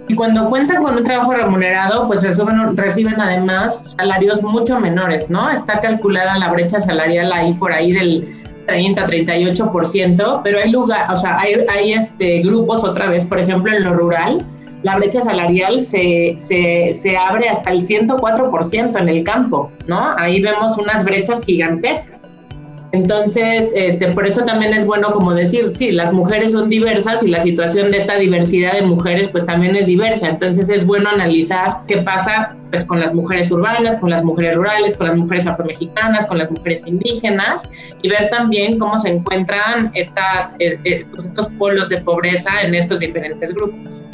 Y 0.09 0.15
cuando 0.15 0.49
cuentan 0.49 0.83
con 0.83 0.97
un 0.97 1.05
trabajo 1.05 1.35
remunerado, 1.35 2.07
pues 2.07 2.23
reciben, 2.23 2.77
reciben 2.77 3.21
además 3.21 3.95
salarios 3.99 4.43
mucho 4.43 4.79
menores, 4.81 5.29
¿no? 5.29 5.51
Está 5.51 5.81
calculada 5.81 6.39
la 6.39 6.49
brecha 6.51 6.81
salarial 6.81 7.33
ahí 7.33 7.53
por 7.55 7.73
ahí 7.73 7.93
del 7.93 8.37
30-38%, 8.67 10.41
pero 10.43 10.59
hay 10.59 10.71
lugar, 10.71 11.13
o 11.13 11.17
sea, 11.17 11.39
hay, 11.39 11.57
hay 11.69 11.93
este, 11.93 12.41
grupos 12.43 12.85
otra 12.85 13.09
vez, 13.11 13.25
por 13.25 13.39
ejemplo, 13.39 13.73
en 13.73 13.85
lo 13.85 13.95
rural, 13.95 14.45
la 14.87 14.97
brecha 14.99 15.21
salarial 15.21 15.83
se, 15.83 16.37
se, 16.39 17.17
abre 17.17 17.49
hasta 17.49 17.73
el 17.73 17.81
104% 17.81 19.01
en 19.01 19.09
el 19.09 19.25
campo, 19.25 19.73
¿no? 19.89 20.15
Ahí 20.17 20.41
vemos 20.41 20.79
unas 20.79 21.05
brechas 21.05 21.43
gigantescas. 21.45 22.33
Entonces, 22.93 23.73
este, 23.75 24.13
por 24.13 24.29
eso 24.29 24.45
también 24.45 24.73
es 24.73 24.87
bueno 24.87 25.11
como 25.11 25.35
decir, 25.35 25.73
sí, 25.73 25.91
las 25.91 26.13
mujeres 26.13 26.53
son 26.53 26.71
diversas 26.71 27.25
y 27.25 27.31
la 27.31 27.41
situación 27.41 27.91
de 27.91 27.97
esta 27.97 28.15
diversidad 28.15 28.75
de 28.75 28.83
mujeres 28.83 29.27
pues 29.29 29.45
también 29.45 29.75
es 29.75 29.89
diversa. 29.89 30.29
Entonces 30.29 30.69
es 30.69 30.87
bueno 30.87 31.11
analizar 31.11 31.79
qué 31.89 31.99
pasa 32.03 32.57
pues 32.71 32.85
con 32.85 33.01
las 33.01 33.13
mujeres 33.13 33.51
urbanas, 33.51 33.99
con 33.99 34.11
las 34.11 34.23
mujeres 34.23 34.55
rurales, 34.55 34.97
con 34.97 35.09
las 35.09 35.17
mujeres 35.17 35.49
afromexicanas, 35.49 36.27
con 36.27 36.39
las 36.39 36.49
mujeres 36.49 36.87
indígenas 36.87 37.69
y 38.03 38.09
ver 38.09 38.31
también 38.31 38.79
cómo 38.79 38.97
se 38.97 39.09
encuentran 39.09 39.91
estas, 39.95 40.55
eh, 40.61 40.79
eh, 40.85 41.05
pues, 41.11 41.25
estos 41.25 41.49
polos 41.59 41.89
de 41.89 42.01
pobreza 42.03 42.51
en 42.63 42.77
estos 42.77 43.01
diferentes 43.01 43.53
grupos. 43.53 44.06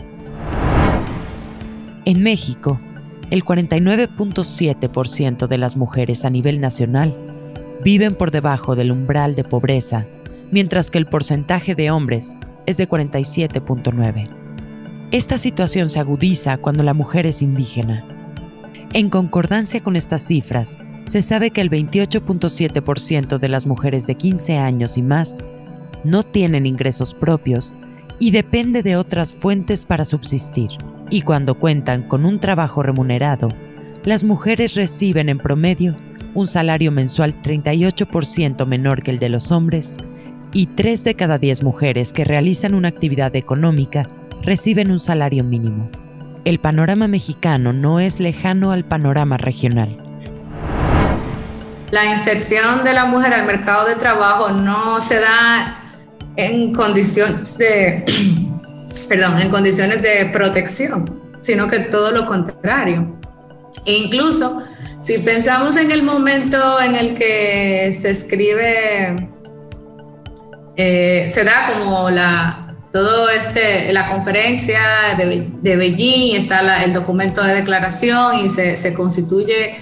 En 2.04 2.22
México, 2.22 2.80
el 3.30 3.44
49.7% 3.44 5.46
de 5.46 5.58
las 5.58 5.76
mujeres 5.76 6.24
a 6.24 6.30
nivel 6.30 6.60
nacional 6.60 7.16
viven 7.84 8.16
por 8.16 8.32
debajo 8.32 8.74
del 8.74 8.90
umbral 8.90 9.36
de 9.36 9.44
pobreza, 9.44 10.06
mientras 10.50 10.90
que 10.90 10.98
el 10.98 11.06
porcentaje 11.06 11.76
de 11.76 11.92
hombres 11.92 12.36
es 12.66 12.76
de 12.76 12.88
47.9. 12.88 14.28
Esta 15.12 15.38
situación 15.38 15.90
se 15.90 16.00
agudiza 16.00 16.56
cuando 16.56 16.82
la 16.82 16.92
mujer 16.92 17.26
es 17.26 17.40
indígena. 17.40 18.04
En 18.92 19.08
concordancia 19.08 19.80
con 19.80 19.94
estas 19.94 20.22
cifras, 20.22 20.76
se 21.04 21.22
sabe 21.22 21.50
que 21.50 21.60
el 21.60 21.70
28.7% 21.70 23.38
de 23.38 23.48
las 23.48 23.66
mujeres 23.66 24.08
de 24.08 24.16
15 24.16 24.58
años 24.58 24.98
y 24.98 25.02
más 25.02 25.38
no 26.02 26.24
tienen 26.24 26.66
ingresos 26.66 27.14
propios 27.14 27.76
y 28.22 28.30
depende 28.30 28.84
de 28.84 28.94
otras 28.94 29.34
fuentes 29.34 29.84
para 29.84 30.04
subsistir 30.04 30.70
y 31.10 31.22
cuando 31.22 31.56
cuentan 31.56 32.04
con 32.06 32.24
un 32.24 32.38
trabajo 32.38 32.84
remunerado, 32.84 33.48
las 34.04 34.22
mujeres 34.22 34.76
reciben 34.76 35.28
en 35.28 35.38
promedio 35.38 35.96
un 36.32 36.46
salario 36.46 36.92
mensual 36.92 37.42
38% 37.42 38.64
menor 38.64 39.02
que 39.02 39.10
el 39.10 39.18
de 39.18 39.28
los 39.28 39.50
hombres 39.50 39.96
y 40.52 40.66
3 40.66 41.02
de 41.02 41.14
cada 41.16 41.38
10 41.38 41.64
mujeres 41.64 42.12
que 42.12 42.24
realizan 42.24 42.76
una 42.76 42.86
actividad 42.86 43.34
económica 43.34 44.08
reciben 44.42 44.92
un 44.92 45.00
salario 45.00 45.42
mínimo. 45.42 45.90
El 46.44 46.60
panorama 46.60 47.08
mexicano 47.08 47.72
no 47.72 47.98
es 47.98 48.20
lejano 48.20 48.70
al 48.70 48.84
panorama 48.84 49.36
regional. 49.36 49.96
La 51.90 52.04
inserción 52.06 52.84
de 52.84 52.92
la 52.92 53.04
mujer 53.04 53.34
al 53.34 53.46
mercado 53.46 53.84
de 53.84 53.96
trabajo 53.96 54.50
no 54.50 55.00
se 55.00 55.18
da 55.18 55.81
en 56.36 56.72
condiciones 56.72 57.58
de 57.58 58.04
perdón, 59.08 59.40
en 59.40 59.50
condiciones 59.50 60.02
de 60.02 60.26
protección, 60.32 61.20
sino 61.42 61.68
que 61.68 61.80
todo 61.80 62.12
lo 62.12 62.24
contrario. 62.24 63.18
E 63.84 63.94
incluso 63.94 64.62
si 65.02 65.18
pensamos 65.18 65.76
en 65.76 65.90
el 65.90 66.02
momento 66.02 66.80
en 66.80 66.94
el 66.94 67.14
que 67.14 67.96
se 68.00 68.10
escribe, 68.10 69.28
eh, 70.76 71.28
se 71.28 71.44
da 71.44 71.72
como 71.72 72.08
la, 72.10 72.74
todo 72.92 73.28
este, 73.28 73.92
la 73.92 74.06
conferencia 74.06 74.80
de, 75.18 75.48
de 75.60 75.76
Beijing, 75.76 76.36
está 76.36 76.84
el 76.84 76.92
documento 76.92 77.42
de 77.42 77.54
declaración 77.54 78.44
y 78.44 78.48
se, 78.48 78.76
se 78.76 78.94
constituye 78.94 79.74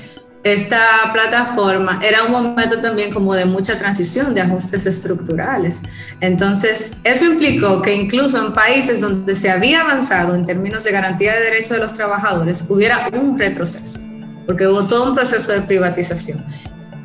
esta 0.43 1.11
plataforma 1.13 2.01
era 2.03 2.25
un 2.25 2.33
momento 2.33 2.81
también 2.81 3.13
como 3.13 3.35
de 3.35 3.45
mucha 3.45 3.79
transición, 3.79 4.35
de 4.35 4.41
ajustes 4.41 4.87
estructurales. 4.87 5.83
Entonces, 6.21 6.95
eso 7.05 7.27
implicó 7.27 7.83
que 7.83 7.95
incluso 7.95 8.45
en 8.45 8.55
países 8.55 9.03
donde 9.03 9.35
se 9.35 9.51
había 9.51 9.83
avanzado 9.83 10.35
en 10.35 10.45
términos 10.45 10.85
de 10.85 10.93
garantía 10.93 11.35
de 11.35 11.41
derechos 11.41 11.71
de 11.71 11.79
los 11.79 11.93
trabajadores, 11.93 12.65
hubiera 12.69 13.09
un 13.13 13.39
retroceso, 13.39 14.01
porque 14.47 14.67
hubo 14.67 14.87
todo 14.87 15.11
un 15.11 15.15
proceso 15.15 15.53
de 15.53 15.61
privatización. 15.61 16.43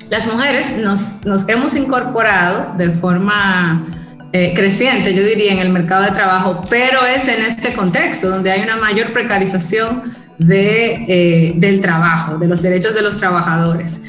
Las 0.09 0.31
mujeres 0.31 0.77
nos, 0.77 1.19
hemos 1.49 1.75
incorporado 1.75 2.73
de 2.77 2.91
forma 2.91 3.85
eh, 4.31 4.53
creciente, 4.55 5.13
yo 5.13 5.23
diría, 5.23 5.51
en 5.51 5.59
el 5.59 5.69
mercado 5.69 6.03
de 6.03 6.11
trabajo, 6.11 6.61
pero 6.69 7.05
es 7.05 7.27
en 7.27 7.41
este 7.41 7.73
contexto 7.73 8.29
donde 8.29 8.51
hay 8.51 8.61
una 8.61 8.77
mayor 8.77 9.11
precarización 9.11 10.03
de, 10.37 11.05
eh, 11.07 11.53
del 11.55 11.81
trabajo, 11.81 12.37
de 12.37 12.47
los 12.47 12.61
derechos 12.61 12.93
de 12.93 13.01
los 13.01 13.17
trabajadores. 13.17 14.03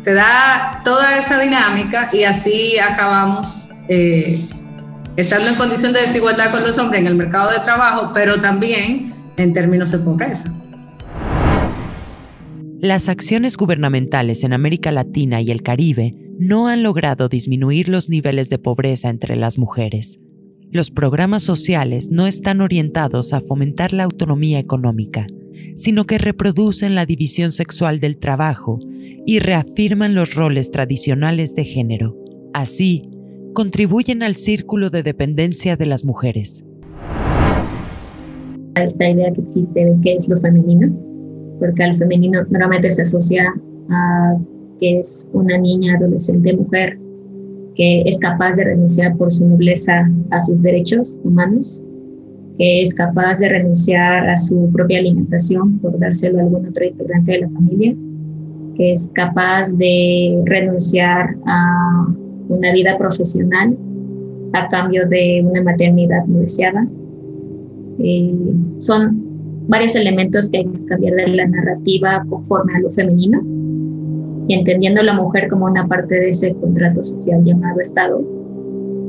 Se 0.00 0.14
da 0.14 0.80
toda 0.84 1.18
esa 1.18 1.38
dinámica 1.40 2.08
y 2.12 2.24
así 2.24 2.78
acabamos 2.78 3.68
eh, 3.88 4.48
estando 5.16 5.48
en 5.48 5.56
condición 5.56 5.92
de 5.92 6.00
desigualdad 6.00 6.50
con 6.50 6.62
los 6.62 6.78
hombres 6.78 7.00
en 7.00 7.06
el 7.06 7.14
mercado 7.14 7.50
de 7.50 7.58
trabajo, 7.60 8.12
pero 8.14 8.40
también 8.40 9.12
en 9.36 9.52
términos 9.52 9.90
de 9.90 9.98
pobreza. 9.98 10.52
Las 12.80 13.10
acciones 13.10 13.58
gubernamentales 13.58 14.42
en 14.42 14.54
América 14.54 14.90
Latina 14.90 15.42
y 15.42 15.50
el 15.50 15.62
Caribe 15.62 16.14
no 16.38 16.68
han 16.68 16.82
logrado 16.82 17.28
disminuir 17.28 17.90
los 17.90 18.08
niveles 18.08 18.48
de 18.48 18.58
pobreza 18.58 19.10
entre 19.10 19.36
las 19.36 19.58
mujeres. 19.58 20.18
Los 20.72 20.90
programas 20.90 21.42
sociales 21.42 22.08
no 22.10 22.26
están 22.26 22.62
orientados 22.62 23.34
a 23.34 23.42
fomentar 23.42 23.92
la 23.92 24.04
autonomía 24.04 24.58
económica, 24.58 25.26
sino 25.76 26.06
que 26.06 26.18
reproducen 26.18 26.94
la 26.94 27.06
división 27.06 27.52
sexual 27.52 28.00
del 28.00 28.18
trabajo 28.18 28.78
y 29.26 29.38
reafirman 29.38 30.14
los 30.14 30.34
roles 30.34 30.70
tradicionales 30.70 31.54
de 31.54 31.64
género. 31.64 32.16
Así, 32.52 33.02
contribuyen 33.52 34.22
al 34.22 34.36
círculo 34.36 34.90
de 34.90 35.02
dependencia 35.02 35.76
de 35.76 35.86
las 35.86 36.04
mujeres. 36.04 36.64
Esta 38.74 39.08
idea 39.08 39.32
que 39.32 39.40
existe 39.40 39.84
de 39.84 39.96
qué 40.02 40.14
es 40.14 40.28
lo 40.28 40.36
femenino, 40.38 40.94
porque 41.58 41.82
al 41.82 41.94
femenino 41.94 42.42
normalmente 42.50 42.90
se 42.90 43.02
asocia 43.02 43.52
a 43.90 44.36
que 44.78 44.98
es 44.98 45.30
una 45.34 45.58
niña, 45.58 45.96
adolescente, 45.96 46.56
mujer, 46.56 46.98
que 47.74 48.02
es 48.06 48.18
capaz 48.18 48.56
de 48.56 48.64
renunciar 48.64 49.16
por 49.16 49.30
su 49.30 49.46
nobleza 49.46 50.10
a 50.30 50.40
sus 50.40 50.62
derechos 50.62 51.16
humanos 51.22 51.82
que 52.58 52.82
es 52.82 52.94
capaz 52.94 53.38
de 53.38 53.48
renunciar 53.48 54.28
a 54.28 54.36
su 54.36 54.70
propia 54.72 54.98
alimentación 54.98 55.78
por 55.78 55.98
dárselo 55.98 56.38
a 56.38 56.42
algún 56.42 56.66
otro 56.66 56.84
integrante 56.84 57.32
de 57.32 57.40
la 57.40 57.48
familia, 57.48 57.94
que 58.76 58.92
es 58.92 59.10
capaz 59.14 59.76
de 59.76 60.42
renunciar 60.44 61.36
a 61.46 62.06
una 62.48 62.72
vida 62.72 62.98
profesional 62.98 63.76
a 64.52 64.68
cambio 64.68 65.08
de 65.08 65.42
una 65.44 65.62
maternidad 65.62 66.24
no 66.26 66.40
deseada. 66.40 66.86
Eh, 67.98 68.34
son 68.78 69.30
varios 69.68 69.94
elementos 69.94 70.48
que 70.48 70.58
hay 70.58 70.66
que 70.66 70.84
cambiar 70.86 71.14
de 71.14 71.28
la 71.28 71.46
narrativa 71.46 72.24
conforme 72.28 72.74
a 72.74 72.80
lo 72.80 72.90
femenino 72.90 73.40
y 74.48 74.54
entendiendo 74.54 75.00
a 75.00 75.04
la 75.04 75.14
mujer 75.14 75.48
como 75.48 75.66
una 75.66 75.86
parte 75.86 76.16
de 76.16 76.30
ese 76.30 76.54
contrato 76.54 77.04
social 77.04 77.44
llamado 77.44 77.80
Estado, 77.80 78.39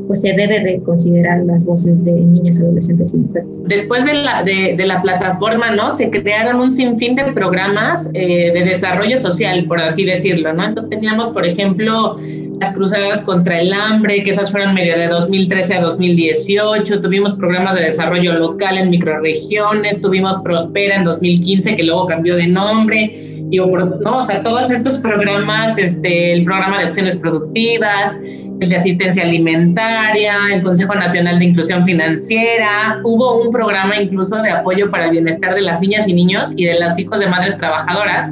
pues 0.07 0.21
se 0.21 0.33
debe 0.33 0.59
de 0.61 0.81
considerar 0.81 1.43
las 1.45 1.65
voces 1.65 2.03
de 2.03 2.11
niñas, 2.11 2.61
adolescentes 2.61 3.13
y 3.13 3.17
mujeres. 3.17 3.63
Después 3.67 4.05
de 4.05 4.13
la, 4.13 4.43
de, 4.43 4.75
la 4.85 5.01
plataforma, 5.01 5.71
¿no? 5.71 5.91
Se 5.91 6.09
crearon 6.09 6.59
un 6.59 6.71
sinfín 6.71 7.15
de 7.15 7.31
programas 7.33 8.09
eh, 8.13 8.51
de 8.51 8.63
desarrollo 8.63 9.17
social, 9.17 9.65
por 9.65 9.79
así 9.79 10.05
decirlo, 10.05 10.53
¿no? 10.53 10.65
Entonces 10.65 10.89
teníamos, 10.89 11.29
por 11.29 11.45
ejemplo, 11.45 12.17
las 12.59 12.71
cruzadas 12.73 13.23
contra 13.23 13.59
el 13.59 13.73
hambre, 13.73 14.21
que 14.21 14.29
esas 14.29 14.51
fueron 14.51 14.75
medio 14.75 14.95
de 14.95 15.07
2013 15.07 15.75
a 15.75 15.81
2018, 15.81 17.01
tuvimos 17.01 17.33
programas 17.33 17.75
de 17.75 17.81
desarrollo 17.81 18.33
local 18.33 18.77
en 18.77 18.91
microregiones, 18.91 19.99
tuvimos 19.99 20.37
Prospera 20.43 20.97
en 20.97 21.03
2015, 21.03 21.75
que 21.75 21.83
luego 21.83 22.05
cambió 22.05 22.35
de 22.35 22.47
nombre, 22.47 23.11
y, 23.51 23.57
¿no? 23.57 24.17
O 24.17 24.21
sea, 24.21 24.43
todos 24.43 24.69
estos 24.71 24.99
programas, 24.99 25.77
este, 25.77 26.33
el 26.33 26.43
programa 26.43 26.79
de 26.79 26.85
acciones 26.85 27.15
productivas, 27.17 28.17
el 28.61 28.69
de 28.69 28.75
asistencia 28.75 29.23
alimentaria, 29.23 30.35
el 30.53 30.61
Consejo 30.61 30.93
Nacional 30.93 31.39
de 31.39 31.45
Inclusión 31.45 31.83
Financiera, 31.83 33.01
hubo 33.03 33.41
un 33.41 33.49
programa 33.49 33.99
incluso 33.99 34.35
de 34.35 34.51
apoyo 34.51 34.91
para 34.91 35.05
el 35.05 35.11
bienestar 35.11 35.55
de 35.55 35.61
las 35.61 35.81
niñas 35.81 36.07
y 36.07 36.13
niños 36.13 36.53
y 36.55 36.65
de 36.65 36.79
los 36.79 36.97
hijos 36.99 37.19
de 37.19 37.27
madres 37.27 37.57
trabajadoras. 37.57 38.31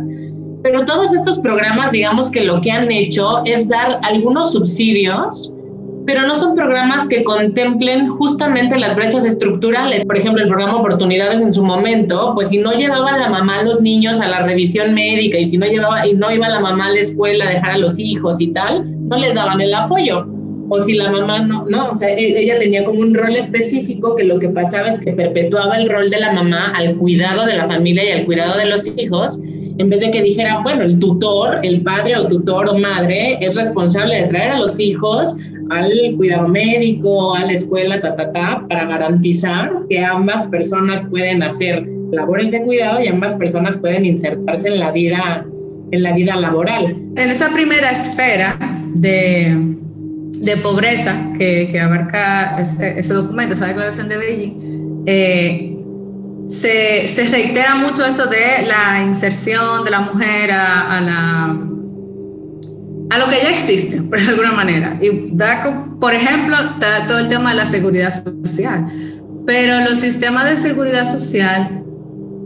Pero 0.62 0.86
todos 0.86 1.16
estos 1.16 1.40
programas, 1.40 1.94
digamos 1.94 2.30
que 2.30 2.42
lo 2.42 2.62
que 2.62 2.72
han 2.72 2.92
hecho 2.92 3.44
es 3.46 3.68
dar 3.68 4.00
algunos 4.04 4.52
subsidios, 4.52 5.58
pero 6.10 6.26
no 6.26 6.34
son 6.34 6.56
programas 6.56 7.08
que 7.08 7.24
contemplen 7.24 8.08
justamente 8.08 8.80
las 8.80 8.96
brechas 8.96 9.24
estructurales. 9.26 10.08
Por 10.08 10.18
ejemplo, 10.18 10.42
el 10.42 10.48
programa 10.50 10.78
Oportunidades 10.78 11.40
en 11.40 11.54
su 11.54 11.64
momento, 11.64 12.32
pues 12.34 12.50
si 12.50 12.58
no 12.58 12.72
llevaba 12.72 13.16
la 13.16 13.30
mamá 13.30 13.60
a 13.60 13.64
los 13.64 13.80
niños 13.80 14.20
a 14.20 14.28
la 14.28 14.42
revisión 14.42 14.96
médica 14.96 15.38
y 15.38 15.46
si 15.46 15.60
no 15.60 15.68
llevaba 15.68 16.08
y 16.08 16.16
no 16.16 16.32
iba 16.32 16.50
la 16.50 16.62
mamá 16.62 16.88
a 16.88 16.94
la 16.94 17.00
escuela 17.00 17.46
a 17.46 17.50
dejar 17.50 17.74
a 17.74 17.78
los 17.78 18.00
hijos 18.00 18.42
y 18.42 18.48
tal, 18.48 18.86
no 19.08 19.18
les 19.18 19.36
daban 19.36 19.62
el 19.62 19.72
apoyo. 19.72 20.26
O 20.68 20.82
si 20.82 20.96
la 20.96 21.12
mamá 21.12 21.42
no, 21.42 21.66
no, 21.70 21.92
o 21.92 21.96
sea, 21.96 22.10
e, 22.10 22.42
ella 22.42 22.58
tenía 22.58 22.84
como 22.84 23.02
un 23.02 23.14
rol 23.14 23.36
específico 23.36 24.16
que 24.16 24.24
lo 24.24 24.40
que 24.40 24.50
pasaba 24.50 24.90
es 24.90 24.98
que 25.00 25.14
perpetuaba 25.14 25.78
el 25.78 25.92
rol 25.92 26.10
de 26.10 26.22
la 26.22 26.34
mamá 26.34 26.74
al 26.76 26.96
cuidado 26.96 27.46
de 27.46 27.56
la 27.56 27.68
familia 27.68 28.04
y 28.04 28.20
al 28.20 28.26
cuidado 28.26 28.58
de 28.58 28.66
los 28.66 28.88
hijos, 28.98 29.40
en 29.78 29.90
vez 29.92 30.02
de 30.02 30.10
que 30.10 30.24
dijera, 30.24 30.62
bueno, 30.64 30.82
el 30.82 30.98
tutor, 30.98 31.60
el 31.62 31.84
padre 31.84 32.18
o 32.18 32.28
tutor 32.28 32.68
o 32.68 32.80
madre 32.80 33.38
es 33.42 33.56
responsable 33.56 34.24
de 34.24 34.28
traer 34.30 34.54
a 34.54 34.58
los 34.58 34.80
hijos 34.80 35.36
al 35.70 35.92
cuidado 36.18 36.48
médico, 36.48 37.36
a 37.36 37.46
la 37.46 37.54
escuela, 37.54 38.00
ta, 38.02 38.16
ta, 38.16 38.32
ta, 38.32 38.66
para 38.68 38.86
garantizar 38.86 39.72
que 39.90 40.04
ambas 40.04 40.44
personas 40.46 41.02
pueden 41.04 41.44
hacer 41.44 41.88
labores 42.12 42.52
de 42.52 42.64
cuidado 42.64 43.02
y 43.02 43.08
ambas 43.08 43.36
personas 43.36 43.78
pueden 43.78 44.06
insertarse 44.06 44.68
en 44.68 44.80
la 44.80 44.92
vida, 44.92 45.46
en 45.92 46.04
la 46.04 46.14
vida 46.14 46.36
laboral. 46.36 46.96
En 47.16 47.30
esa 47.30 47.52
primera 47.52 47.92
esfera, 47.92 48.58
de, 48.94 49.56
de 50.42 50.58
pobreza 50.58 51.32
que, 51.38 51.70
que 51.72 51.80
abarca 51.80 52.56
ese, 52.56 53.00
ese, 53.00 53.14
documento, 53.14 53.54
esa 53.54 53.68
declaración 53.68 54.10
de 54.10 54.18
Beijing, 54.18 55.04
eh, 55.06 55.76
se, 56.48 57.08
se, 57.08 57.26
reitera 57.26 57.76
mucho 57.76 58.06
eso 58.06 58.26
de 58.26 58.66
la 58.66 59.04
inserción 59.04 59.86
de 59.86 59.92
la 59.92 60.02
mujer 60.02 60.52
a, 60.52 60.98
a, 60.98 61.02
la 61.02 61.60
a 63.10 63.18
lo 63.18 63.28
que 63.30 63.38
ya 63.42 63.50
existe, 63.50 64.02
por 64.10 64.20
alguna 64.20 64.52
manera. 64.52 64.98
Y 65.02 65.30
da, 65.32 65.64
por 66.00 66.14
ejemplo, 66.14 66.56
está 66.74 67.08
todo 67.08 67.20
el 67.20 67.28
tema 67.28 67.52
de 67.52 67.58
la 67.58 67.66
seguridad 67.66 68.12
social. 68.12 68.88
Pero 69.46 69.80
los 69.90 70.00
sistemas 70.00 70.50
de 70.50 70.58
seguridad 70.58 71.10
social 71.10 71.84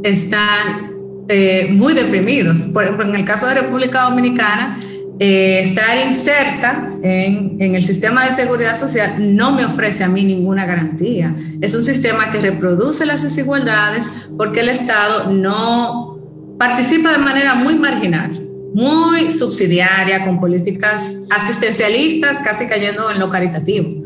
están 0.03 0.93
eh, 1.27 1.67
muy 1.71 1.93
deprimidos. 1.93 2.61
Por 2.61 2.83
ejemplo, 2.83 3.05
en 3.07 3.15
el 3.15 3.25
caso 3.25 3.47
de 3.47 3.55
República 3.55 4.03
Dominicana, 4.03 4.79
eh, 5.19 5.59
estar 5.59 5.97
inserta 6.07 6.89
en, 7.03 7.57
en, 7.59 7.75
el 7.75 7.83
sistema 7.83 8.25
de 8.25 8.33
seguridad 8.33 8.77
social 8.77 9.35
no 9.35 9.51
me 9.51 9.63
ofrece 9.63 10.03
a 10.03 10.07
mí 10.07 10.23
ninguna 10.23 10.65
garantía. 10.65 11.35
Es 11.61 11.75
un 11.75 11.83
sistema 11.83 12.31
que 12.31 12.39
reproduce 12.39 13.05
las 13.05 13.21
desigualdades 13.21 14.11
porque 14.37 14.61
el 14.61 14.69
Estado 14.69 15.31
no 15.31 16.19
participa 16.57 17.11
de 17.11 17.19
manera 17.19 17.55
muy 17.55 17.75
marginal, 17.75 18.42
muy 18.73 19.29
subsidiaria, 19.29 20.23
con 20.23 20.39
políticas 20.39 21.21
asistencialistas, 21.29 22.39
casi 22.39 22.67
cayendo 22.67 23.11
en 23.11 23.19
lo 23.19 23.29
caritativo. 23.29 24.03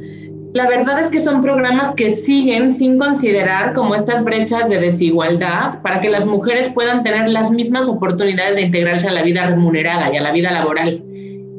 La 0.53 0.67
verdad 0.67 0.99
es 0.99 1.11
que 1.11 1.19
son 1.19 1.41
programas 1.41 1.93
que 1.93 2.09
siguen 2.09 2.73
sin 2.73 2.97
considerar 2.97 3.73
como 3.73 3.95
estas 3.95 4.23
brechas 4.23 4.69
de 4.69 4.79
desigualdad 4.79 5.81
para 5.81 5.99
que 5.99 6.09
las 6.09 6.25
mujeres 6.25 6.69
puedan 6.69 7.03
tener 7.03 7.29
las 7.29 7.51
mismas 7.51 7.87
oportunidades 7.87 8.55
de 8.55 8.63
integrarse 8.63 9.07
a 9.07 9.11
la 9.11 9.23
vida 9.23 9.45
remunerada 9.45 10.11
y 10.11 10.17
a 10.17 10.21
la 10.21 10.31
vida 10.31 10.51
laboral. 10.51 11.03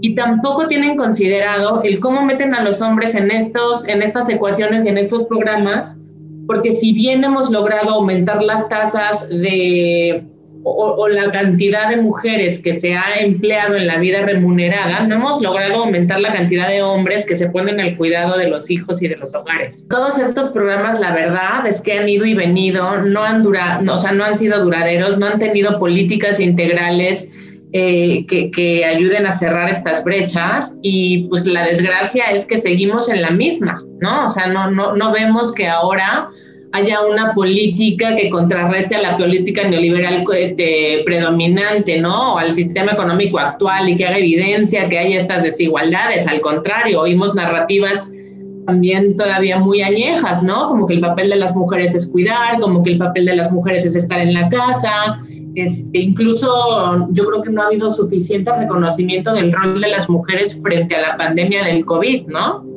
Y 0.01 0.15
tampoco 0.15 0.67
tienen 0.69 0.97
considerado 0.97 1.83
el 1.83 2.01
cómo 2.01 2.25
meten 2.25 2.55
a 2.55 2.63
los 2.63 2.81
hombres 2.81 3.15
en, 3.15 3.31
estos, 3.31 3.87
en 3.87 4.03
estas 4.03 4.29
ecuaciones 4.29 4.85
y 4.85 4.89
en 4.89 4.99
estos 4.99 5.25
programas, 5.25 6.01
porque 6.47 6.73
si 6.73 6.93
bien 6.93 7.23
hemos 7.25 7.51
logrado 7.51 7.91
aumentar 7.91 8.43
las 8.43 8.69
tasas 8.69 9.29
de 9.29 10.25
o, 10.65 11.09
la 11.09 11.31
cantidad 11.31 11.89
de 11.89 11.99
mujeres 11.99 12.59
que 12.59 12.75
se 12.75 12.95
ha 12.95 13.21
empleado 13.21 13.77
en 13.77 13.87
la 13.87 13.99
vida 13.99 14.23
remunerada, 14.23 15.07
no 15.07 15.17
hemos 15.17 15.41
logrado 15.41 15.85
aumentar 15.85 16.21
la 16.21 16.33
cantidad 16.33 16.69
de 16.69 16.83
hombres 16.83 17.25
que 17.25 17.37
se 17.37 17.49
ponen 17.51 17.81
al 17.81 17.97
cuidado 17.97 18.37
de 18.37 18.49
los 18.49 18.71
hijos 18.71 19.03
y 19.03 19.09
de 19.09 19.17
los 19.17 19.35
hogares. 19.35 19.87
Todos 19.89 20.19
estos 20.19 20.49
programas, 20.49 21.01
la 21.01 21.15
verdad 21.15 21.67
es 21.67 21.81
que 21.81 21.99
han 21.99 22.09
ido 22.09 22.25
y 22.25 22.35
venido, 22.35 23.03
no 23.03 23.23
han 23.23 23.43
durado, 23.43 23.93
o 23.93 23.97
sea, 23.97 24.13
no 24.13 24.25
han 24.25 24.35
sido 24.35 24.63
duraderos, 24.63 25.19
no 25.19 25.27
han 25.27 25.39
tenido 25.39 25.79
políticas 25.79 26.41
integrales 26.41 27.31
eh, 27.73 28.25
que, 28.27 28.51
que, 28.51 28.85
ayuden 28.85 29.27
a 29.27 29.33
cerrar 29.33 29.69
estas 29.69 30.03
brechas 30.03 30.79
y 30.83 31.29
pues 31.29 31.47
la 31.47 31.65
desgracia 31.67 32.31
es 32.31 32.47
que 32.47 32.57
seguimos 32.57 33.11
en 33.11 33.21
la 33.21 33.31
misma, 33.31 33.83
¿no? 34.01 34.25
O 34.25 34.29
sea, 34.31 34.47
no, 34.47 34.71
no, 34.71 34.97
no 34.97 35.13
vemos 35.13 35.55
que 35.55 35.69
ahora 35.69 36.29
haya 36.73 37.05
una 37.07 37.35
política 37.35 38.15
que 38.15 38.29
contrarreste 38.29 38.95
a 38.97 39.03
la 39.03 39.17
política 39.17 39.67
neoliberal 39.67 40.25
este, 40.37 41.03
predominante, 41.05 42.01
¿no? 42.01 42.35
O 42.35 42.39
al 42.39 42.55
sistema 42.55 42.93
económico 42.93 43.39
actual 43.39 43.89
y 43.89 43.97
que 43.97 44.07
haga 44.07 44.19
evidencia 44.19 44.89
que 44.89 44.99
hay 44.99 45.15
estas 45.15 45.43
desigualdades. 45.43 46.27
Al 46.27 46.41
contrario, 46.41 47.01
oímos 47.01 47.35
narrativas 47.35 48.13
también 48.67 49.17
todavía 49.17 49.59
muy 49.59 49.81
añejas, 49.81 50.43
¿no? 50.43 50.67
Como 50.67 50.87
que 50.87 50.95
el 50.95 51.01
papel 51.01 51.31
de 51.31 51.37
las 51.37 51.57
mujeres 51.57 51.95
es 51.95 52.07
cuidar, 52.07 52.61
como 52.61 52.83
que 52.83 52.93
el 52.93 52.99
papel 52.99 53.25
de 53.25 53.37
las 53.37 53.51
mujeres 53.51 53.87
es 53.87 53.97
estar 53.97 54.21
en 54.21 54.35
la 54.35 54.49
casa. 54.51 55.17
Este, 55.55 55.99
incluso 55.99 57.09
yo 57.11 57.25
creo 57.25 57.43
que 57.43 57.51
no 57.51 57.63
ha 57.63 57.67
habido 57.67 57.89
suficiente 57.91 58.55
reconocimiento 58.55 59.33
del 59.33 59.53
rol 59.53 59.81
de 59.81 59.89
las 59.89 60.11
mujeres 60.11 60.61
frente 60.63 60.95
a 60.97 61.01
la 61.01 61.17
pandemia 61.17 61.65
del 61.65 61.87
COVID, 61.87 62.27
¿no? 62.27 62.68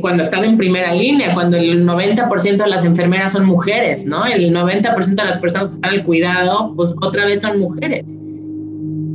Cuando 0.00 0.22
están 0.22 0.44
en 0.44 0.56
primera 0.56 0.92
línea, 0.92 1.34
cuando 1.34 1.56
el 1.56 1.84
90% 1.86 2.56
de 2.56 2.68
las 2.68 2.84
enfermeras 2.84 3.32
son 3.32 3.46
mujeres, 3.46 4.06
¿no? 4.06 4.24
El 4.26 4.52
90% 4.52 5.14
de 5.14 5.24
las 5.24 5.38
personas 5.38 5.68
que 5.68 5.74
están 5.76 5.90
al 5.90 6.04
cuidado, 6.04 6.72
pues 6.76 6.94
otra 7.02 7.26
vez 7.26 7.42
son 7.42 7.60
mujeres. 7.60 8.16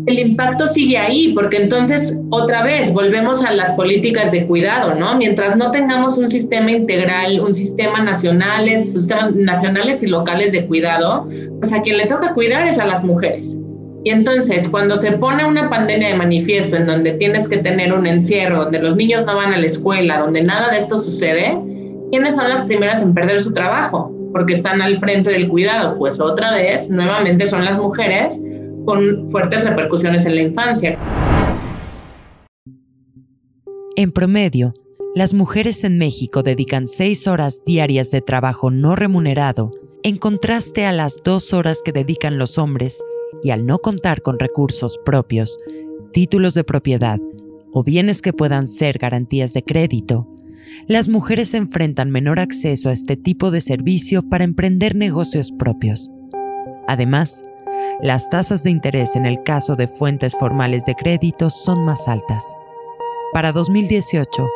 El 0.07 0.17
impacto 0.17 0.65
sigue 0.65 0.97
ahí, 0.97 1.31
porque 1.33 1.57
entonces 1.57 2.19
otra 2.31 2.63
vez 2.63 2.91
volvemos 2.91 3.45
a 3.45 3.51
las 3.51 3.73
políticas 3.73 4.31
de 4.31 4.47
cuidado, 4.47 4.95
¿no? 4.95 5.15
Mientras 5.15 5.55
no 5.55 5.69
tengamos 5.69 6.17
un 6.17 6.27
sistema 6.27 6.71
integral, 6.71 7.39
un 7.39 7.53
sistema 7.53 8.01
nacionales, 8.01 8.93
sistemas 8.93 9.35
nacionales 9.35 10.01
y 10.01 10.07
locales 10.07 10.53
de 10.53 10.65
cuidado, 10.65 11.25
pues 11.59 11.71
a 11.71 11.81
quien 11.83 11.97
le 11.97 12.07
toca 12.07 12.33
cuidar 12.33 12.65
es 12.67 12.79
a 12.79 12.85
las 12.85 13.03
mujeres. 13.03 13.59
Y 14.03 14.09
entonces, 14.09 14.67
cuando 14.67 14.95
se 14.95 15.11
pone 15.11 15.45
una 15.45 15.69
pandemia 15.69 16.09
de 16.09 16.15
manifiesto 16.15 16.75
en 16.75 16.87
donde 16.87 17.11
tienes 17.13 17.47
que 17.47 17.57
tener 17.57 17.93
un 17.93 18.07
encierro, 18.07 18.63
donde 18.63 18.79
los 18.79 18.95
niños 18.95 19.25
no 19.25 19.35
van 19.35 19.53
a 19.53 19.59
la 19.59 19.65
escuela, 19.65 20.19
donde 20.19 20.41
nada 20.41 20.71
de 20.71 20.77
esto 20.77 20.97
sucede, 20.97 21.55
¿quiénes 22.09 22.35
son 22.35 22.49
las 22.49 22.61
primeras 22.61 23.03
en 23.03 23.13
perder 23.13 23.41
su 23.43 23.53
trabajo? 23.53 24.11
Porque 24.33 24.53
están 24.53 24.81
al 24.81 24.97
frente 24.97 25.29
del 25.29 25.47
cuidado. 25.47 25.99
Pues 25.99 26.19
otra 26.19 26.51
vez, 26.51 26.89
nuevamente 26.89 27.45
son 27.45 27.63
las 27.63 27.77
mujeres 27.77 28.41
con 28.85 29.29
fuertes 29.29 29.65
repercusiones 29.65 30.25
en 30.25 30.35
la 30.35 30.41
infancia. 30.41 30.97
En 33.95 34.11
promedio, 34.11 34.73
las 35.13 35.35
mujeres 35.35 35.83
en 35.83 35.99
México 35.99 36.41
dedican 36.41 36.87
seis 36.87 37.27
horas 37.27 37.61
diarias 37.67 38.09
de 38.09 38.21
trabajo 38.21 38.71
no 38.71 38.95
remunerado, 38.95 39.71
en 40.01 40.17
contraste 40.17 40.87
a 40.87 40.91
las 40.91 41.17
dos 41.23 41.53
horas 41.53 41.81
que 41.85 41.91
dedican 41.91 42.39
los 42.39 42.57
hombres 42.57 43.03
y 43.43 43.51
al 43.51 43.65
no 43.65 43.79
contar 43.79 44.21
con 44.21 44.39
recursos 44.39 44.99
propios, 45.03 45.59
títulos 46.11 46.53
de 46.53 46.63
propiedad 46.63 47.19
o 47.71 47.83
bienes 47.83 48.21
que 48.21 48.33
puedan 48.33 48.67
ser 48.67 48.97
garantías 48.97 49.53
de 49.53 49.63
crédito, 49.63 50.27
las 50.87 51.09
mujeres 51.09 51.53
enfrentan 51.53 52.11
menor 52.11 52.39
acceso 52.39 52.89
a 52.89 52.93
este 52.93 53.17
tipo 53.17 53.51
de 53.51 53.61
servicio 53.61 54.23
para 54.23 54.43
emprender 54.43 54.95
negocios 54.95 55.51
propios. 55.51 56.11
Además, 56.87 57.43
las 58.01 58.29
tasas 58.29 58.63
de 58.63 58.71
interés 58.71 59.15
en 59.15 59.25
el 59.25 59.43
caso 59.43 59.75
de 59.75 59.87
fuentes 59.87 60.35
formales 60.35 60.85
de 60.85 60.95
crédito 60.95 61.49
son 61.49 61.85
más 61.85 62.07
altas. 62.07 62.55
Para 63.33 63.51
2018, 63.51 64.47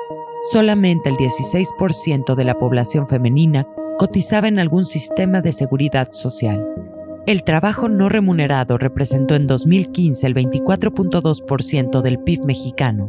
solamente 0.51 1.09
el 1.09 1.15
16% 1.15 2.35
de 2.35 2.43
la 2.43 2.57
población 2.57 3.07
femenina 3.07 3.67
cotizaba 3.97 4.47
en 4.47 4.59
algún 4.59 4.85
sistema 4.85 5.41
de 5.41 5.53
seguridad 5.53 6.11
social 6.11 6.84
el 7.25 7.43
trabajo 7.43 7.89
no 7.89 8.07
remunerado 8.07 8.77
representó 8.77 9.33
en 9.35 9.47
2015 9.47 10.27
el 10.27 10.35
24.2% 10.35 12.01
del 12.01 12.19
PIB 12.19 12.45
mexicano, 12.45 13.07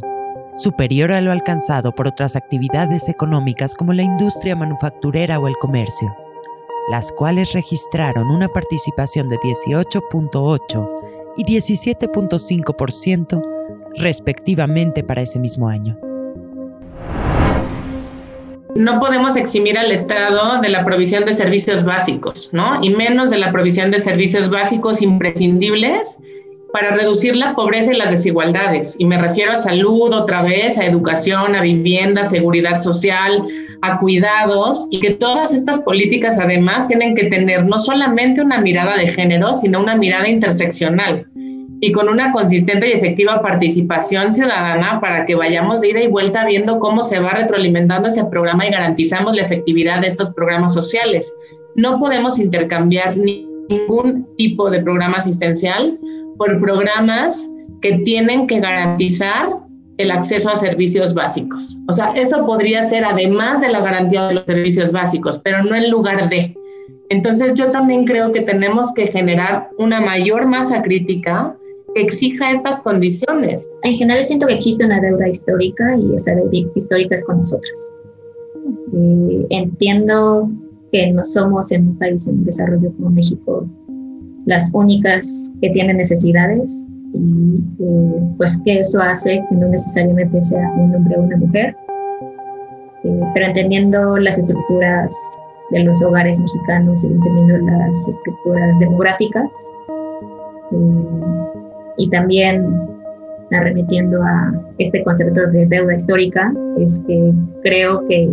superior 0.55 1.11
a 1.11 1.21
lo 1.21 1.31
alcanzado 1.31 1.93
por 1.93 2.07
otras 2.07 2.35
actividades 2.35 3.09
económicas 3.09 3.75
como 3.75 3.93
la 3.93 4.01
industria 4.01 4.55
manufacturera 4.55 5.37
o 5.39 5.47
el 5.47 5.55
comercio, 5.57 6.15
las 6.89 7.11
cuales 7.11 7.53
registraron 7.53 8.31
una 8.31 8.47
participación 8.47 9.27
de 9.27 9.37
18.8 9.37 10.89
y 11.37 11.43
17.5% 11.43 13.41
respectivamente 13.97 15.03
para 15.03 15.21
ese 15.21 15.39
mismo 15.39 15.69
año 15.69 15.99
no 18.77 18.99
podemos 18.99 19.35
eximir 19.35 19.77
al 19.77 19.91
Estado 19.91 20.61
de 20.61 20.69
la 20.69 20.85
provisión 20.85 21.25
de 21.25 21.33
servicios 21.33 21.83
básicos, 21.83 22.49
¿no? 22.53 22.79
Y 22.81 22.91
menos 22.91 23.29
de 23.29 23.37
la 23.37 23.51
provisión 23.51 23.91
de 23.91 23.99
servicios 23.99 24.49
básicos 24.49 25.01
imprescindibles 25.01 26.19
para 26.71 26.91
reducir 26.91 27.35
la 27.35 27.55
pobreza 27.55 27.93
y 27.93 27.97
las 27.97 28.11
desigualdades. 28.11 28.95
Y 28.99 29.05
me 29.05 29.17
refiero 29.17 29.53
a 29.53 29.55
salud 29.55 30.13
otra 30.13 30.43
vez, 30.43 30.77
a 30.77 30.85
educación, 30.85 31.55
a 31.55 31.61
vivienda, 31.61 32.23
seguridad 32.23 32.77
social, 32.77 33.41
a 33.81 33.97
cuidados, 33.97 34.87
y 34.91 34.99
que 34.99 35.11
todas 35.11 35.53
estas 35.53 35.79
políticas 35.79 36.37
además 36.39 36.87
tienen 36.87 37.15
que 37.15 37.25
tener 37.25 37.65
no 37.65 37.79
solamente 37.79 38.41
una 38.41 38.59
mirada 38.59 38.95
de 38.95 39.07
género, 39.07 39.53
sino 39.53 39.79
una 39.79 39.95
mirada 39.95 40.27
interseccional 40.27 41.25
y 41.79 41.91
con 41.91 42.09
una 42.09 42.31
consistente 42.31 42.89
y 42.89 42.93
efectiva 42.93 43.41
participación 43.41 44.31
ciudadana 44.31 44.99
para 44.99 45.25
que 45.25 45.35
vayamos 45.35 45.81
de 45.81 45.89
ida 45.89 46.01
y 46.01 46.07
vuelta 46.07 46.45
viendo 46.45 46.79
cómo 46.79 47.01
se 47.01 47.19
va 47.19 47.31
retroalimentando 47.31 48.07
ese 48.07 48.23
programa 48.25 48.65
y 48.65 48.71
garantizamos 48.71 49.35
la 49.35 49.43
efectividad 49.43 50.01
de 50.01 50.07
estos 50.07 50.31
programas 50.31 50.73
sociales. 50.73 51.31
No 51.75 51.99
podemos 51.99 52.39
intercambiar 52.39 53.15
ningún 53.17 54.27
tipo 54.37 54.69
de 54.71 54.81
programa 54.81 55.17
asistencial 55.17 55.99
por 56.37 56.57
programas 56.57 57.53
que 57.81 57.99
tienen 57.99 58.47
que 58.47 58.59
garantizar 58.59 59.49
el 59.97 60.11
acceso 60.11 60.49
a 60.49 60.55
servicios 60.55 61.13
básicos. 61.13 61.77
O 61.87 61.93
sea, 61.93 62.11
eso 62.13 62.45
podría 62.45 62.83
ser 62.83 63.03
además 63.03 63.61
de 63.61 63.69
la 63.69 63.81
garantía 63.81 64.27
de 64.27 64.35
los 64.35 64.43
servicios 64.45 64.91
básicos, 64.91 65.39
pero 65.43 65.63
no 65.63 65.75
en 65.75 65.89
lugar 65.89 66.29
de. 66.29 66.55
Entonces 67.09 67.53
yo 67.53 67.71
también 67.71 68.05
creo 68.05 68.31
que 68.31 68.41
tenemos 68.41 68.93
que 68.93 69.07
generar 69.07 69.69
una 69.77 70.01
mayor 70.01 70.45
masa 70.45 70.81
crítica 70.81 71.55
exija 71.95 72.51
estas 72.51 72.79
condiciones. 72.81 73.69
En 73.83 73.95
general 73.95 74.25
siento 74.25 74.47
que 74.47 74.53
existe 74.53 74.85
una 74.85 74.99
deuda 74.99 75.27
histórica 75.27 75.95
y 75.97 76.15
esa 76.15 76.35
deuda 76.35 76.69
histórica 76.75 77.15
es 77.15 77.23
con 77.23 77.39
nosotras. 77.39 77.93
Eh, 78.93 79.45
entiendo 79.49 80.49
que 80.91 81.11
no 81.11 81.23
somos 81.23 81.71
en 81.71 81.89
un 81.89 81.97
país 81.97 82.27
en 82.27 82.45
desarrollo 82.45 82.91
como 82.93 83.09
México 83.09 83.67
las 84.45 84.71
únicas 84.73 85.53
que 85.61 85.69
tienen 85.71 85.97
necesidades 85.97 86.87
y 87.13 87.59
eh, 87.79 88.21
pues 88.37 88.59
que 88.63 88.79
eso 88.79 89.01
hace 89.01 89.43
que 89.49 89.55
no 89.55 89.67
necesariamente 89.67 90.41
sea 90.41 90.71
un 90.77 90.95
hombre 90.95 91.17
o 91.17 91.21
una 91.21 91.37
mujer, 91.37 91.75
eh, 93.03 93.21
pero 93.33 93.45
entendiendo 93.47 94.17
las 94.17 94.37
estructuras 94.37 95.13
de 95.71 95.83
los 95.83 96.01
hogares 96.01 96.39
mexicanos 96.39 97.03
y 97.03 97.07
entendiendo 97.07 97.57
las 97.57 98.07
estructuras 98.07 98.79
demográficas, 98.79 99.49
y 101.97 102.09
también 102.09 102.65
arremetiendo 103.51 104.21
a 104.21 104.53
este 104.77 105.03
concepto 105.03 105.47
de 105.47 105.65
deuda 105.65 105.95
histórica, 105.95 106.53
es 106.77 107.03
que 107.07 107.33
creo 107.63 108.05
que 108.05 108.29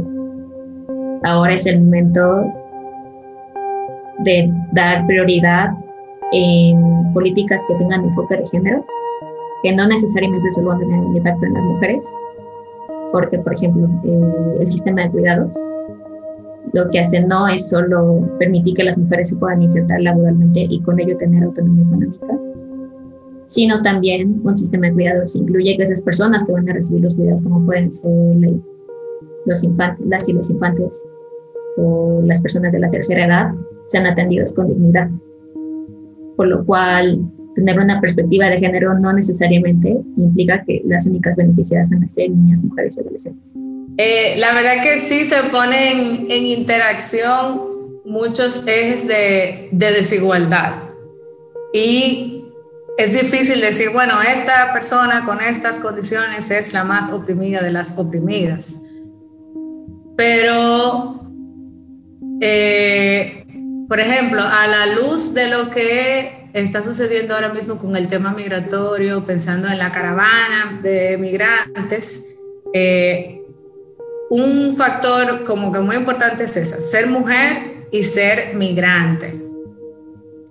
ahora 1.23 1.55
es 1.55 1.67
el 1.67 1.81
momento 1.81 2.53
de 4.25 4.51
dar 4.73 5.07
prioridad 5.07 5.71
en 6.33 7.13
políticas 7.13 7.65
que 7.69 7.75
tengan 7.75 8.05
enfoque 8.05 8.37
de 8.37 8.47
género, 8.47 8.85
que 9.63 9.75
no 9.75 9.87
necesariamente 9.87 10.51
solo 10.51 10.69
van 10.69 10.77
a 10.77 10.81
tener 10.81 10.99
un 10.99 11.17
impacto 11.17 11.47
en 11.47 11.55
las 11.55 11.63
mujeres, 11.63 12.17
porque, 13.13 13.39
por 13.39 13.55
ejemplo, 13.55 13.89
eh, 14.05 14.57
el 14.61 14.67
sistema 14.67 15.03
de 15.03 15.11
cuidados 15.11 15.57
lo 16.73 16.91
que 16.91 16.99
hace 16.99 17.21
no 17.21 17.47
es 17.47 17.69
solo 17.69 18.21
permitir 18.39 18.75
que 18.75 18.85
las 18.85 18.99
mujeres 18.99 19.29
se 19.29 19.37
puedan 19.37 19.63
insertar 19.63 20.01
laboralmente 20.01 20.67
y 20.69 20.81
con 20.81 20.99
ello 20.99 21.17
tener 21.17 21.45
autonomía 21.45 21.85
económica, 21.85 22.39
sino 23.55 23.81
también 23.83 24.41
un 24.43 24.57
sistema 24.57 24.89
de 24.89 24.95
cuidados 24.95 25.37
incluye 25.37 25.77
que 25.77 25.85
esas 25.85 26.03
personas 26.03 26.45
que 26.45 26.53
van 26.53 26.69
a 26.69 26.73
recibir 26.73 27.05
los 27.05 27.15
cuidados, 27.15 27.45
como 27.45 27.65
pueden 27.65 27.89
ser 27.89 28.11
los 29.47 29.63
infantes, 29.63 30.05
las 30.09 30.29
y 30.29 30.33
los 30.33 30.51
infantes 30.51 31.07
o 31.77 32.21
las 32.25 32.43
personas 32.43 32.73
de 32.73 32.81
la 32.81 32.91
tercera 32.91 33.27
edad, 33.27 33.55
sean 33.85 34.07
atendidos 34.07 34.55
con 34.55 34.67
dignidad. 34.67 35.09
Por 36.37 36.49
lo 36.49 36.67
cual, 36.67 37.21
tener 37.55 37.79
una 37.79 38.01
perspectiva 38.01 38.47
de 38.47 38.59
género 38.59 38.93
no 39.01 39.13
necesariamente 39.13 40.01
implica 40.17 40.65
que 40.65 40.83
las 40.85 41.07
únicas 41.07 41.37
beneficiadas 41.37 41.91
van 41.91 42.03
a 42.03 42.09
ser 42.09 42.31
niñas, 42.31 42.65
mujeres 42.65 42.97
y 42.97 43.03
adolescentes. 43.03 43.55
Eh, 43.99 44.35
la 44.39 44.53
verdad 44.53 44.83
que 44.83 44.99
sí 44.99 45.27
se 45.27 45.49
ponen 45.53 46.27
en 46.29 46.47
interacción 46.47 48.01
muchos 48.05 48.67
ejes 48.67 49.07
de, 49.07 49.69
de 49.71 49.93
desigualdad. 49.93 50.75
Y 51.73 52.44
es 52.97 53.13
difícil 53.13 53.61
decir, 53.61 53.91
bueno, 53.91 54.21
esta 54.23 54.73
persona 54.73 55.25
con 55.25 55.41
estas 55.41 55.81
condiciones 55.81 56.51
es 56.51 56.73
la 56.73 56.85
más 56.85 57.11
oprimida 57.11 57.61
de 57.61 57.71
las 57.71 57.99
oprimidas. 57.99 58.81
Pero, 60.17 61.29
eh, 62.41 63.45
por 63.89 63.99
ejemplo, 63.99 64.43
a 64.43 64.67
la 64.69 64.87
luz 64.87 65.35
de 65.35 65.49
lo 65.49 65.71
que 65.71 66.49
está 66.53 66.85
sucediendo 66.85 67.35
ahora 67.35 67.53
mismo 67.53 67.79
con 67.79 67.97
el 67.97 68.07
tema 68.07 68.33
migratorio, 68.33 69.25
pensando 69.25 69.67
en 69.69 69.79
la 69.79 69.91
caravana 69.91 70.79
de 70.81 71.17
migrantes, 71.19 72.23
eh, 72.73 73.43
un 74.31 74.77
factor 74.77 75.43
como 75.43 75.73
que 75.73 75.81
muy 75.81 75.97
importante 75.97 76.45
es 76.45 76.57
esa, 76.57 76.81
ser 76.81 77.09
mujer 77.09 77.89
y 77.91 78.05
ser 78.05 78.55
migrante. 78.55 79.35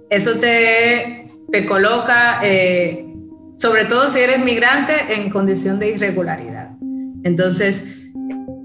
Eso 0.10 0.40
te, 0.40 1.23
te 1.54 1.68
coloca, 1.68 2.40
eh, 2.42 3.06
sobre 3.58 3.86
todo 3.86 4.10
si 4.10 4.20
eres 4.20 4.40
migrante, 4.40 4.94
en 5.14 5.30
condición 5.30 5.78
de 5.78 5.90
irregularidad. 5.90 6.72
Entonces, 7.24 7.84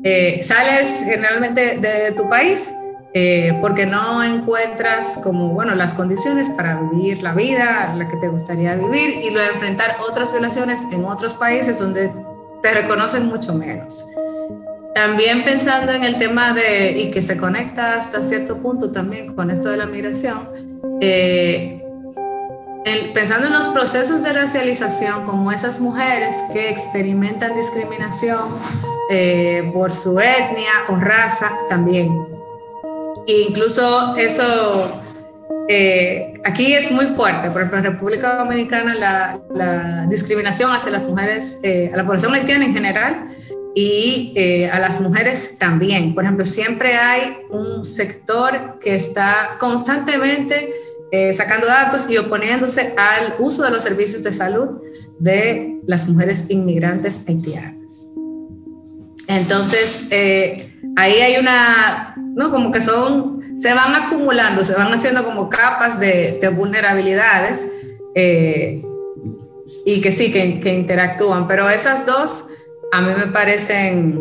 eh, 0.03 0.41
sales 0.43 1.03
generalmente 1.05 1.79
de 1.79 2.13
tu 2.13 2.31
país 2.31 2.73
eh, 3.13 3.59
porque 3.61 3.85
no 3.85 4.25
encuentras 4.25 5.19
como, 5.23 5.53
bueno, 5.53 5.75
las 5.75 5.93
condiciones 5.93 6.49
para 6.49 6.81
vivir 6.81 7.23
la 7.23 7.35
vida, 7.35 7.95
la 7.95 8.09
que 8.09 8.17
te 8.17 8.29
gustaría 8.29 8.75
vivir 8.75 9.23
y 9.23 9.31
luego 9.31 9.53
enfrentar 9.53 9.97
otras 10.09 10.33
violaciones 10.33 10.81
en 10.91 11.05
otros 11.05 11.35
países 11.35 11.79
donde 11.79 12.11
te 12.63 12.73
reconocen 12.73 13.27
mucho 13.27 13.53
menos. 13.55 14.07
También 14.95 15.45
pensando 15.45 15.93
en 15.93 16.05
el 16.05 16.17
tema 16.17 16.55
de, 16.55 16.93
y 16.93 17.11
que 17.11 17.21
se 17.21 17.37
conecta 17.37 17.97
hasta 17.99 18.23
cierto 18.23 18.57
punto 18.57 18.93
también 18.93 19.35
con 19.35 19.51
esto 19.51 19.69
de 19.69 19.77
la 19.77 19.85
migración, 19.85 20.49
eh, 21.03 21.83
pensando 23.15 23.47
en 23.47 23.53
los 23.53 23.69
procesos 23.69 24.23
de 24.23 24.33
racialización, 24.33 25.25
como 25.25 25.51
esas 25.53 25.81
mujeres 25.81 26.35
que 26.53 26.69
experimentan 26.69 27.55
discriminación 27.55 28.59
eh, 29.11 29.71
por 29.73 29.91
su 29.91 30.19
etnia 30.19 30.73
o 30.89 30.97
raza 30.97 31.51
también. 31.69 32.27
E 33.27 33.47
incluso 33.49 34.17
eso 34.17 35.01
eh, 35.69 36.35
aquí 36.45 36.75
es 36.75 36.91
muy 36.91 37.07
fuerte. 37.07 37.51
Por 37.51 37.63
ejemplo, 37.63 37.79
en 37.79 37.85
República 37.85 38.37
Dominicana 38.37 38.95
la, 38.95 40.07
discriminación 40.09 40.71
hacia 40.73 40.91
las 40.91 41.07
mujeres, 41.07 41.61
a 41.93 41.97
la 41.97 42.05
población 42.05 42.35
haitiana 42.35 42.65
en 42.65 42.73
general, 42.73 43.29
y 43.75 44.33
eh, 44.35 44.69
a 44.69 44.81
las 44.81 45.01
mujeres 45.01 45.57
también. 45.57 46.13
Por 46.13 46.25
ejemplo, 46.25 46.45
siempre 46.45 46.97
hay 46.97 47.37
un 47.49 47.85
sector 47.85 48.81
que 48.81 48.97
está 48.97 49.57
constantemente 49.61 50.71
eh, 51.11 51.33
sacando 51.33 51.67
datos 51.67 52.09
y 52.11 52.17
oponiéndose 52.19 52.95
al 52.97 53.35
uso 53.39 53.65
de 53.65 53.71
los 53.71 53.83
servicios 53.83 54.23
de 54.23 54.33
salud 54.33 54.81
de 55.19 55.81
las 55.87 56.09
mujeres 56.09 56.47
inmigrantes 56.49 57.21
haitianas. 57.27 58.09
Entonces, 59.27 60.07
eh, 60.11 60.75
ahí 60.97 61.15
hay 61.15 61.39
una, 61.39 62.15
¿no? 62.35 62.51
Como 62.51 62.73
que 62.73 62.81
son, 62.81 63.59
se 63.59 63.75
van 63.75 63.95
acumulando, 63.95 64.65
se 64.65 64.75
van 64.75 64.93
haciendo 64.93 65.25
como 65.25 65.49
capas 65.49 66.01
de, 66.01 66.41
vulnerabilidades 66.55 67.69
y 69.85 70.01
que 70.01 70.13
sí, 70.13 70.33
que, 70.33 70.73
interactúan, 70.75 71.47
pero 71.47 71.69
esas 71.69 72.05
dos 72.07 72.47
a 72.93 73.01
mí 73.01 73.13
me 73.17 73.27
parecen 73.27 74.21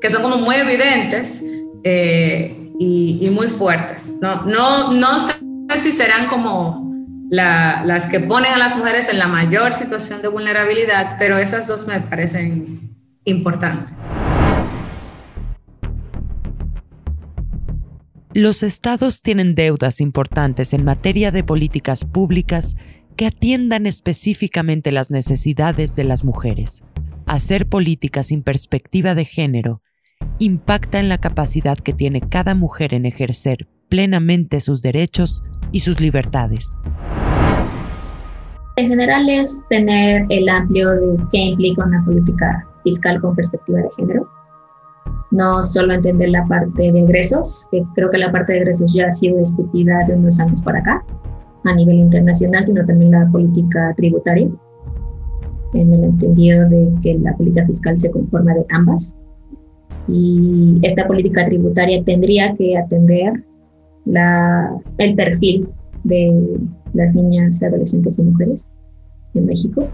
que 0.00 0.10
son 0.10 0.22
como 0.22 0.36
muy 0.38 0.56
evidentes 0.56 1.42
eh, 1.84 2.54
y, 2.78 3.28
muy 3.30 3.48
fuertes. 3.48 4.10
No, 4.20 4.42
no, 4.44 4.92
no 4.92 5.20
sé 5.74 5.92
serán 5.92 6.26
como 6.28 6.94
las 7.28 8.06
que 8.08 8.20
ponen 8.20 8.52
a 8.52 8.58
las 8.58 8.76
mujeres 8.76 9.08
en 9.08 9.18
la 9.18 9.28
mayor 9.28 9.72
situación 9.72 10.22
de 10.22 10.28
vulnerabilidad, 10.28 11.16
pero 11.18 11.38
esas 11.38 11.66
dos 11.66 11.86
me 11.86 12.00
parecen 12.00 12.96
importantes. 13.24 13.96
Los 18.32 18.62
estados 18.62 19.22
tienen 19.22 19.54
deudas 19.54 20.00
importantes 20.00 20.72
en 20.74 20.84
materia 20.84 21.30
de 21.30 21.42
políticas 21.42 22.04
públicas 22.04 22.76
que 23.16 23.26
atiendan 23.26 23.86
específicamente 23.86 24.92
las 24.92 25.10
necesidades 25.10 25.96
de 25.96 26.04
las 26.04 26.22
mujeres 26.22 26.82
hacer 27.26 27.68
política 27.68 28.22
sin 28.22 28.42
perspectiva 28.42 29.14
de 29.14 29.24
género 29.24 29.82
impacta 30.38 30.98
en 30.98 31.08
la 31.08 31.18
capacidad 31.18 31.76
que 31.76 31.92
tiene 31.92 32.20
cada 32.20 32.54
mujer 32.54 32.94
en 32.94 33.04
ejercer 33.04 33.68
plenamente 33.88 34.60
sus 34.60 34.82
derechos 34.82 35.42
y 35.72 35.80
sus 35.80 36.00
libertades. 36.00 36.76
En 38.76 38.88
general 38.88 39.28
es 39.28 39.64
tener 39.70 40.26
el 40.28 40.48
amplio 40.48 40.90
de 40.90 41.16
qué 41.32 41.38
implica 41.38 41.84
una 41.86 42.04
política 42.04 42.66
fiscal 42.84 43.18
con 43.20 43.34
perspectiva 43.34 43.80
de 43.80 43.88
género. 43.96 44.28
No 45.30 45.64
solo 45.64 45.94
entender 45.94 46.30
la 46.30 46.44
parte 46.46 46.92
de 46.92 47.00
egresos, 47.00 47.66
que 47.70 47.82
creo 47.94 48.10
que 48.10 48.18
la 48.18 48.30
parte 48.30 48.52
de 48.52 48.58
egresos 48.60 48.92
ya 48.94 49.06
ha 49.08 49.12
sido 49.12 49.38
discutida 49.38 50.04
de 50.06 50.14
unos 50.14 50.38
años 50.40 50.62
para 50.62 50.80
acá 50.80 51.04
a 51.64 51.74
nivel 51.74 51.96
internacional, 51.96 52.64
sino 52.64 52.84
también 52.84 53.12
la 53.12 53.26
política 53.30 53.94
tributaria 53.96 54.48
en 55.72 55.94
el 55.94 56.04
entendido 56.04 56.68
de 56.68 56.92
que 57.02 57.18
la 57.18 57.36
política 57.36 57.66
fiscal 57.66 57.98
se 57.98 58.10
conforma 58.10 58.54
de 58.54 58.66
ambas. 58.70 59.16
Y 60.08 60.78
esta 60.82 61.06
política 61.06 61.44
tributaria 61.44 62.02
tendría 62.04 62.54
que 62.54 62.76
atender 62.76 63.42
la, 64.06 64.70
el 64.98 65.14
perfil 65.14 65.68
de 66.04 66.58
las 66.94 67.14
niñas, 67.14 67.62
adolescentes 67.62 68.18
y 68.18 68.22
mujeres 68.22 68.72
en 69.34 69.46
México. 69.46 69.86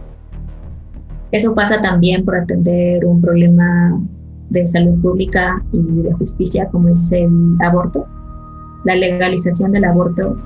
Eso 1.32 1.54
pasa 1.54 1.80
también 1.80 2.24
por 2.24 2.36
atender 2.36 3.04
un 3.06 3.20
problema 3.20 3.98
de 4.50 4.66
salud 4.66 5.00
pública 5.00 5.64
y 5.72 5.80
de 5.80 6.12
justicia 6.12 6.68
como 6.68 6.90
es 6.90 7.10
el 7.10 7.56
aborto, 7.60 8.06
la 8.84 8.94
legalización 8.94 9.72
del 9.72 9.84
aborto, 9.84 10.36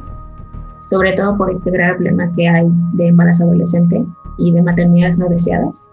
sobre 0.81 1.13
todo 1.13 1.37
por 1.37 1.51
este 1.51 1.71
gran 1.73 1.97
problema 1.97 2.31
que 2.33 2.49
hay 2.49 2.67
de 2.95 3.09
embarazo 3.09 3.45
adolescente 3.45 4.05
y 4.39 4.53
de 4.53 4.63
maternidades 4.63 5.19
no 5.19 5.29
deseadas, 5.29 5.91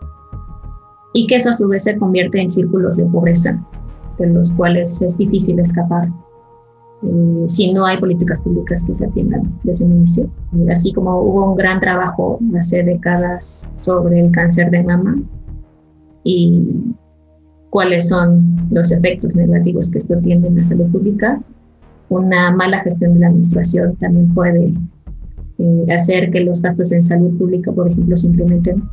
y 1.14 1.26
que 1.26 1.38
eso 1.38 1.50
a 1.50 1.54
su 1.54 1.68
vez 1.68 1.86
se 1.86 1.98
convierte 1.98 2.40
en 2.40 2.50
círculos 2.50 2.98
de 2.98 3.06
pobreza, 3.06 3.66
de 4.20 4.28
los 4.28 4.54
cuales 4.54 5.02
es 5.02 5.18
difícil 5.18 5.60
escapar 5.60 6.10
eh, 7.04 7.44
si 7.48 7.74
no 7.74 7.86
hay 7.86 7.98
políticas 8.00 8.42
públicas 8.42 8.84
que 8.86 8.96
se 8.96 9.06
atiendan 9.06 9.52
desde 9.64 9.86
el 9.86 9.92
inicio. 9.92 10.30
Así 10.70 10.94
como 10.94 11.20
hubo 11.22 11.52
un 11.52 11.58
gran 11.58 11.80
trabajo 11.80 12.40
hace 12.58 12.84
décadas 12.84 13.70
sobre 13.74 14.20
el 14.20 14.32
cáncer 14.32 14.72
de 14.72 14.84
mama 14.84 15.16
y 16.24 16.96
cuáles 17.70 18.08
son 18.08 18.56
los 18.72 18.92
efectos 18.92 19.36
negativos 19.36 19.90
que 19.90 19.98
esto 19.98 20.18
tiene 20.20 20.48
en 20.48 20.58
la 20.58 20.64
salud 20.64 20.90
pública, 20.92 21.42
una 22.10 22.52
mala 22.52 22.80
gestión 22.80 23.16
de 23.16 23.20
la 23.22 23.32
menstruación 23.32 23.96
también 23.96 24.34
puede 24.34 24.74
eh, 25.58 25.86
hacer 25.94 26.32
que 26.32 26.42
los 26.42 26.62
gastos 26.62 26.92
en 26.92 27.04
salud 27.04 27.38
pública, 27.38 27.72
por 27.72 27.90
ejemplo, 27.90 28.16
se 28.16 28.28
incrementen 28.28 28.84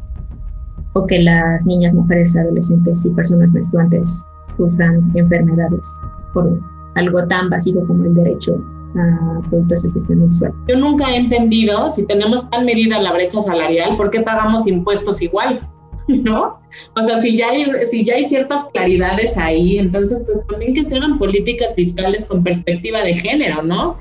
o 0.94 1.07
que 1.07 1.20
las 1.20 1.64
niñas, 1.66 1.92
mujeres, 1.92 2.37
adolescentes 2.37 3.05
y 3.05 3.11
personas 3.11 3.51
menstruantes 3.53 4.25
sufran 4.57 5.12
enfermedades 5.14 6.01
por 6.33 6.61
algo 6.94 7.26
tan 7.26 7.50
básico 7.50 7.85
como 7.87 8.05
el 8.05 8.14
derecho 8.14 8.62
a 8.96 9.40
productos 9.48 9.83
de 9.85 9.90
gestión 9.92 10.18
mensual. 10.20 10.53
Yo 10.68 10.76
nunca 10.76 11.11
he 11.11 11.16
entendido, 11.16 11.88
si 11.90 12.07
tenemos 12.07 12.48
tan 12.50 12.64
medida 12.64 13.00
la 13.00 13.12
brecha 13.12 13.40
salarial, 13.40 13.96
¿por 13.96 14.11
qué 14.11 14.20
pagamos 14.20 14.66
impuestos 14.66 15.22
igual? 15.22 15.61
¿No? 16.09 16.59
O 16.96 17.03
sea, 17.03 17.20
si 17.20 17.37
ya 17.37 17.50
hay, 17.50 17.66
si 17.85 18.05
ya 18.05 18.14
hay 18.14 18.24
ciertas 18.24 18.64
claridades 18.72 19.37
ahí, 19.37 19.79
entonces 19.79 20.22
pues 20.26 20.44
también 20.48 20.74
que 20.74 20.85
se 20.85 20.96
hagan 20.96 21.18
políticas 21.18 21.74
fiscales 21.74 22.24
con 22.24 22.42
perspectiva 22.42 23.03
de 23.03 23.14
género, 23.14 23.62
¿no? 23.62 23.96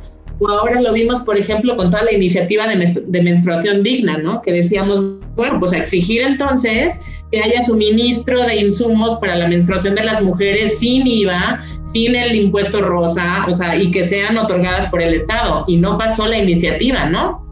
ahora 0.47 0.81
lo 0.81 0.93
vimos, 0.93 1.21
por 1.21 1.37
ejemplo, 1.37 1.75
con 1.75 1.89
toda 1.89 2.03
la 2.03 2.13
iniciativa 2.13 2.65
de, 2.67 3.21
menstruación 3.21 3.83
digna, 3.83 4.17
¿no? 4.17 4.41
Que 4.41 4.53
decíamos, 4.53 5.01
bueno, 5.35 5.59
pues 5.59 5.73
a 5.73 5.79
exigir 5.79 6.21
entonces 6.21 6.99
que 7.31 7.41
haya 7.41 7.61
suministro 7.61 8.43
de 8.43 8.55
insumos 8.55 9.15
para 9.15 9.35
la 9.35 9.47
menstruación 9.47 9.95
de 9.95 10.03
las 10.03 10.21
mujeres 10.21 10.79
sin 10.79 11.05
IVA, 11.05 11.59
sin 11.83 12.15
el 12.15 12.35
impuesto 12.35 12.81
rosa, 12.81 13.45
o 13.47 13.53
sea, 13.53 13.75
y 13.75 13.91
que 13.91 14.03
sean 14.03 14.37
otorgadas 14.37 14.87
por 14.87 15.01
el 15.01 15.13
Estado. 15.13 15.65
Y 15.67 15.77
no 15.77 15.97
pasó 15.97 16.25
la 16.25 16.37
iniciativa, 16.37 17.05
¿no? 17.05 17.45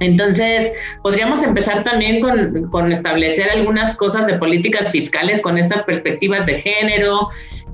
Entonces, 0.00 0.70
podríamos 1.02 1.42
empezar 1.42 1.82
también 1.82 2.20
con, 2.20 2.70
con, 2.70 2.92
establecer 2.92 3.50
algunas 3.50 3.96
cosas 3.96 4.28
de 4.28 4.34
políticas 4.34 4.92
fiscales 4.92 5.42
con 5.42 5.58
estas 5.58 5.82
perspectivas 5.82 6.46
de 6.46 6.60
género, 6.60 7.28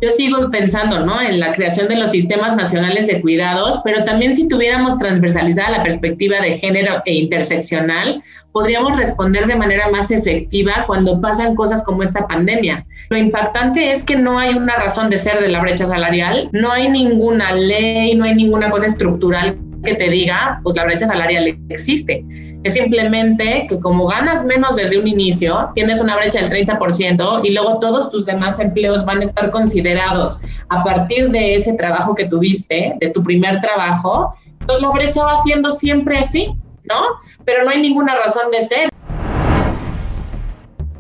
yo 0.04 0.10
sigo 0.10 0.50
pensando 0.50 1.00
¿no? 1.00 1.18
en 1.20 1.40
la 1.40 1.54
creación 1.54 1.88
de 1.88 1.96
los 1.96 2.10
sistemas 2.10 2.54
nacionales 2.54 3.06
de 3.06 3.22
cuidados, 3.22 3.80
pero 3.82 4.04
también 4.04 4.34
si 4.34 4.46
tuviéramos 4.48 4.98
transversalizada 4.98 5.78
la 5.78 5.82
perspectiva 5.82 6.40
de 6.40 6.58
género 6.58 7.02
e 7.06 7.14
interseccional, 7.14 8.22
podríamos 8.52 8.98
responder 8.98 9.46
de 9.46 9.56
manera 9.56 9.88
más 9.88 10.10
efectiva 10.10 10.84
cuando 10.86 11.20
pasan 11.22 11.54
cosas 11.54 11.82
como 11.82 12.02
esta 12.02 12.26
pandemia. 12.26 12.84
Lo 13.08 13.16
impactante 13.16 13.90
es 13.90 14.04
que 14.04 14.16
no 14.16 14.38
hay 14.38 14.54
una 14.54 14.76
razón 14.76 15.08
de 15.08 15.16
ser 15.16 15.40
de 15.40 15.48
la 15.48 15.62
brecha 15.62 15.86
salarial, 15.86 16.50
no 16.52 16.70
hay 16.70 16.90
ninguna 16.90 17.52
ley, 17.52 18.14
no 18.14 18.24
hay 18.24 18.34
ninguna 18.34 18.70
cosa 18.70 18.86
estructural 18.86 19.56
que 19.84 19.94
te 19.94 20.08
diga, 20.08 20.60
pues 20.62 20.74
la 20.76 20.84
brecha 20.84 21.06
salarial 21.06 21.58
existe. 21.68 22.24
Es 22.64 22.74
simplemente 22.74 23.66
que 23.68 23.78
como 23.78 24.06
ganas 24.06 24.44
menos 24.44 24.76
desde 24.76 24.98
un 24.98 25.06
inicio, 25.06 25.70
tienes 25.74 26.00
una 26.00 26.16
brecha 26.16 26.40
del 26.40 26.50
30% 26.50 27.40
y 27.44 27.50
luego 27.52 27.78
todos 27.78 28.10
tus 28.10 28.24
demás 28.26 28.58
empleos 28.58 29.04
van 29.04 29.20
a 29.20 29.24
estar 29.24 29.50
considerados 29.50 30.40
a 30.70 30.82
partir 30.82 31.30
de 31.30 31.56
ese 31.56 31.74
trabajo 31.74 32.14
que 32.14 32.26
tuviste, 32.26 32.94
de 33.00 33.10
tu 33.10 33.22
primer 33.22 33.60
trabajo, 33.60 34.34
pues 34.66 34.80
la 34.80 34.90
brecha 34.90 35.22
va 35.22 35.36
siendo 35.36 35.70
siempre 35.70 36.16
así. 36.18 36.56
¿no? 36.84 37.00
Pero 37.44 37.64
no 37.64 37.70
hay 37.70 37.80
ninguna 37.80 38.14
razón 38.14 38.50
de 38.50 38.60
ser. 38.60 38.88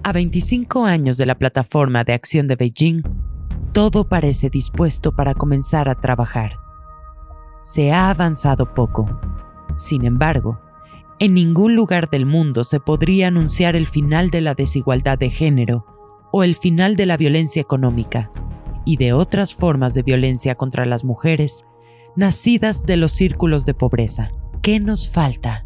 A 0.02 0.12
25 0.12 0.84
años 0.84 1.16
de 1.16 1.26
la 1.26 1.36
plataforma 1.36 2.04
de 2.04 2.12
acción 2.12 2.46
de 2.46 2.56
Beijing, 2.56 3.02
todo 3.72 4.08
parece 4.08 4.50
dispuesto 4.50 5.12
para 5.12 5.34
comenzar 5.34 5.88
a 5.88 5.94
trabajar. 5.94 6.63
Se 7.64 7.92
ha 7.92 8.10
avanzado 8.10 8.74
poco. 8.74 9.06
Sin 9.78 10.04
embargo, 10.04 10.60
en 11.18 11.32
ningún 11.32 11.74
lugar 11.74 12.10
del 12.10 12.26
mundo 12.26 12.62
se 12.62 12.78
podría 12.78 13.28
anunciar 13.28 13.74
el 13.74 13.86
final 13.86 14.28
de 14.28 14.42
la 14.42 14.52
desigualdad 14.52 15.16
de 15.16 15.30
género 15.30 15.86
o 16.30 16.44
el 16.44 16.56
final 16.56 16.94
de 16.94 17.06
la 17.06 17.16
violencia 17.16 17.62
económica 17.62 18.30
y 18.84 18.98
de 18.98 19.14
otras 19.14 19.54
formas 19.54 19.94
de 19.94 20.02
violencia 20.02 20.56
contra 20.56 20.84
las 20.84 21.04
mujeres 21.04 21.64
nacidas 22.16 22.84
de 22.84 22.98
los 22.98 23.12
círculos 23.12 23.64
de 23.64 23.72
pobreza. 23.72 24.30
¿Qué 24.60 24.78
nos 24.78 25.08
falta? 25.08 25.64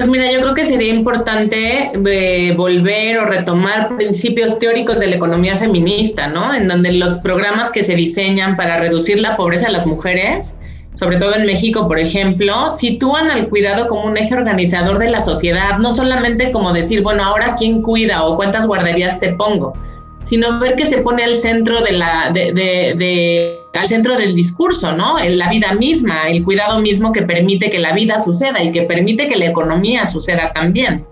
Pues 0.00 0.08
mira, 0.08 0.32
yo 0.32 0.40
creo 0.40 0.54
que 0.54 0.64
sería 0.64 0.94
importante 0.94 1.92
eh, 1.92 2.54
volver 2.56 3.18
o 3.18 3.26
retomar 3.26 3.94
principios 3.98 4.58
teóricos 4.58 4.98
de 4.98 5.08
la 5.08 5.16
economía 5.16 5.56
feminista, 5.56 6.26
¿no? 6.26 6.54
En 6.54 6.68
donde 6.68 6.92
los 6.92 7.18
programas 7.18 7.70
que 7.70 7.84
se 7.84 7.96
diseñan 7.96 8.56
para 8.56 8.78
reducir 8.78 9.20
la 9.20 9.36
pobreza 9.36 9.66
de 9.66 9.74
las 9.74 9.86
mujeres, 9.86 10.58
sobre 10.94 11.18
todo 11.18 11.34
en 11.34 11.44
México, 11.44 11.86
por 11.86 11.98
ejemplo, 11.98 12.70
sitúan 12.70 13.30
al 13.30 13.50
cuidado 13.50 13.88
como 13.88 14.04
un 14.06 14.16
eje 14.16 14.34
organizador 14.34 14.98
de 14.98 15.10
la 15.10 15.20
sociedad, 15.20 15.76
no 15.76 15.92
solamente 15.92 16.50
como 16.50 16.72
decir, 16.72 17.02
bueno, 17.02 17.22
ahora 17.22 17.54
quién 17.58 17.82
cuida 17.82 18.24
o 18.24 18.36
cuántas 18.36 18.66
guarderías 18.66 19.20
te 19.20 19.34
pongo, 19.34 19.74
sino 20.22 20.58
ver 20.60 20.74
que 20.74 20.86
se 20.86 20.98
pone 20.98 21.24
al 21.24 21.34
centro 21.34 21.82
de 21.82 23.56
al 23.72 23.88
centro 23.88 24.16
del 24.16 24.34
discurso, 24.34 24.92
¿no? 24.92 25.18
La 25.18 25.48
vida 25.48 25.72
misma, 25.74 26.28
el 26.28 26.44
cuidado 26.44 26.80
mismo 26.80 27.12
que 27.12 27.22
permite 27.22 27.70
que 27.70 27.78
la 27.78 27.94
vida 27.94 28.18
suceda 28.18 28.62
y 28.62 28.72
que 28.72 28.82
permite 28.82 29.28
que 29.28 29.36
la 29.36 29.46
economía 29.46 30.06
suceda 30.06 30.52
también. 30.52 31.06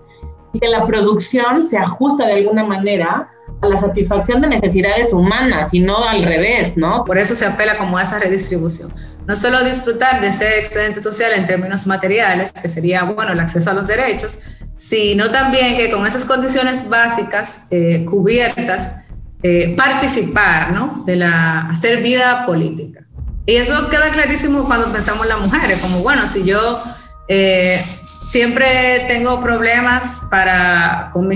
Y 0.53 0.59
que 0.59 0.67
la 0.67 0.85
producción 0.85 1.61
se 1.61 1.77
ajusta 1.77 2.25
de 2.25 2.33
alguna 2.33 2.63
manera 2.63 3.29
a 3.61 3.67
la 3.67 3.77
satisfacción 3.77 4.41
de 4.41 4.47
necesidades 4.47 5.13
humanas 5.13 5.73
y 5.73 5.79
no 5.79 6.03
al 6.03 6.23
revés, 6.23 6.75
¿no? 6.77 7.03
Por 7.05 7.17
eso 7.17 7.35
se 7.35 7.45
apela 7.45 7.77
como 7.77 7.97
a 7.97 8.03
esa 8.03 8.19
redistribución. 8.19 8.91
No 9.25 9.35
solo 9.35 9.63
disfrutar 9.63 10.21
de 10.21 10.27
ese 10.27 10.57
excedente 10.57 11.01
social 11.01 11.31
en 11.35 11.45
términos 11.45 11.85
materiales, 11.85 12.51
que 12.51 12.67
sería, 12.67 13.03
bueno, 13.03 13.33
el 13.33 13.39
acceso 13.39 13.69
a 13.69 13.73
los 13.73 13.85
derechos, 13.85 14.39
sino 14.79 15.29
también 15.29 15.75
que 15.75 15.91
con 15.91 16.07
esas 16.07 16.23
condiciones 16.23 16.87
básicas 16.87 17.65
eh, 17.69 18.05
cubiertas, 18.09 18.95
eh, 19.43 19.73
participar, 19.75 20.71
¿no? 20.71 21.03
De 21.05 21.17
la, 21.17 21.69
hacer 21.69 22.01
vida 22.01 22.45
política. 22.45 23.01
Y 23.45 23.57
eso 23.57 23.89
queda 23.89 24.09
clarísimo 24.09 24.63
cuando 24.65 24.91
pensamos 24.91 25.23
en 25.23 25.29
las 25.29 25.41
mujeres, 25.41 25.79
como, 25.79 25.99
bueno, 25.99 26.25
si 26.27 26.45
yo 26.45 26.81
eh, 27.27 27.83
siempre 28.25 29.05
tengo 29.09 29.41
problemas 29.41 30.23
para, 30.31 31.09
con, 31.11 31.27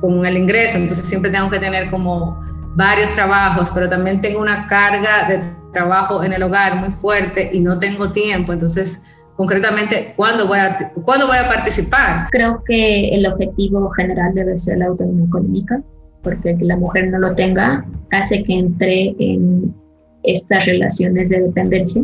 con 0.00 0.24
el 0.24 0.36
ingreso, 0.36 0.78
entonces 0.78 1.04
siempre 1.04 1.32
tengo 1.32 1.50
que 1.50 1.58
tener 1.58 1.90
como 1.90 2.40
varios 2.76 3.10
trabajos, 3.10 3.70
pero 3.74 3.88
también 3.88 4.20
tengo 4.20 4.40
una 4.40 4.68
carga 4.68 5.26
de 5.28 5.42
trabajo 5.72 6.22
en 6.22 6.34
el 6.34 6.42
hogar 6.44 6.76
muy 6.76 6.92
fuerte 6.92 7.50
y 7.52 7.58
no 7.60 7.80
tengo 7.80 8.12
tiempo, 8.12 8.52
entonces 8.52 9.02
concretamente, 9.34 10.12
¿cuándo 10.16 10.46
voy, 10.46 10.58
a, 10.58 10.92
¿cuándo 11.04 11.26
voy 11.26 11.36
a 11.36 11.48
participar? 11.48 12.28
Creo 12.30 12.62
que 12.64 13.08
el 13.10 13.26
objetivo 13.26 13.90
general 13.90 14.34
debe 14.34 14.58
ser 14.58 14.78
la 14.78 14.86
autonomía 14.86 15.26
económica, 15.26 15.82
porque 16.22 16.56
que 16.56 16.64
la 16.64 16.76
mujer 16.76 17.10
no 17.10 17.18
lo 17.18 17.34
tenga 17.34 17.84
hace 18.10 18.44
que 18.44 18.54
entre 18.54 19.14
en 19.18 19.74
estas 20.22 20.66
relaciones 20.66 21.28
de 21.28 21.40
dependencia 21.40 22.02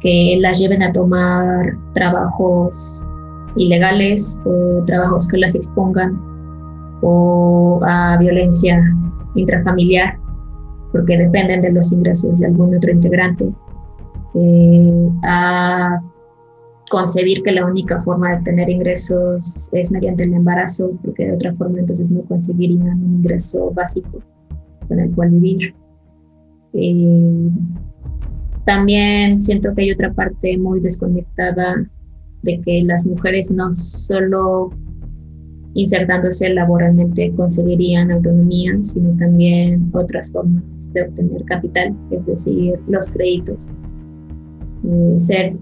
que 0.00 0.38
las 0.40 0.58
lleven 0.58 0.82
a 0.82 0.92
tomar 0.92 1.76
trabajos 1.92 3.04
ilegales 3.56 4.40
o 4.44 4.82
trabajos 4.86 5.28
que 5.28 5.38
las 5.38 5.54
expongan 5.54 6.18
o 7.02 7.80
a 7.84 8.16
violencia 8.18 8.82
intrafamiliar 9.34 10.18
porque 10.92 11.16
dependen 11.16 11.60
de 11.60 11.72
los 11.72 11.92
ingresos 11.92 12.40
de 12.40 12.48
algún 12.48 12.74
otro 12.74 12.90
integrante, 12.90 13.48
a 15.22 16.00
concebir 16.90 17.42
que 17.42 17.52
la 17.52 17.64
única 17.64 18.00
forma 18.00 18.36
de 18.36 18.42
tener 18.42 18.68
ingresos 18.68 19.70
es 19.72 19.92
mediante 19.92 20.24
el 20.24 20.34
embarazo, 20.34 20.92
porque 21.04 21.26
de 21.26 21.34
otra 21.34 21.54
forma 21.54 21.78
entonces 21.78 22.10
no 22.10 22.22
conseguirían 22.22 23.02
un 23.04 23.16
ingreso 23.16 23.70
básico 23.70 24.20
con 24.88 25.00
el 25.00 25.10
cual 25.12 25.30
vivir. 25.30 25.74
Eh, 26.72 27.48
también 28.64 29.40
siento 29.40 29.74
que 29.74 29.82
hay 29.82 29.92
otra 29.92 30.12
parte 30.12 30.58
muy 30.58 30.80
desconectada 30.80 31.76
de 32.42 32.60
que 32.60 32.82
las 32.82 33.06
mujeres 33.06 33.50
no 33.50 33.72
solo 33.72 34.70
insertándose 35.74 36.48
laboralmente 36.52 37.32
conseguirían 37.36 38.10
autonomía, 38.10 38.72
sino 38.82 39.16
también 39.16 39.90
otras 39.92 40.32
formas 40.32 40.92
de 40.92 41.02
obtener 41.02 41.44
capital, 41.44 41.96
es 42.10 42.26
decir, 42.26 42.78
los 42.88 43.10
créditos. 43.10 43.72
Eh, 44.84 45.14
ser 45.18 45.54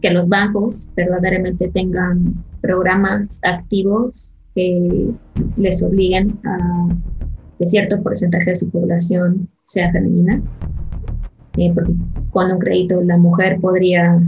que 0.00 0.10
los 0.10 0.28
bancos 0.28 0.90
verdaderamente 0.94 1.68
tengan 1.68 2.44
programas 2.60 3.40
activos 3.42 4.34
que 4.54 5.10
les 5.56 5.82
obliguen 5.82 6.38
a 6.44 6.88
que 7.58 7.66
cierto 7.66 8.02
porcentaje 8.02 8.50
de 8.50 8.56
su 8.56 8.68
población 8.70 9.48
sea 9.62 9.88
femenina, 9.88 10.42
eh, 11.56 11.72
porque 11.72 11.92
con 12.30 12.50
un 12.52 12.58
crédito 12.58 13.00
la 13.02 13.16
mujer 13.16 13.60
podría 13.60 14.20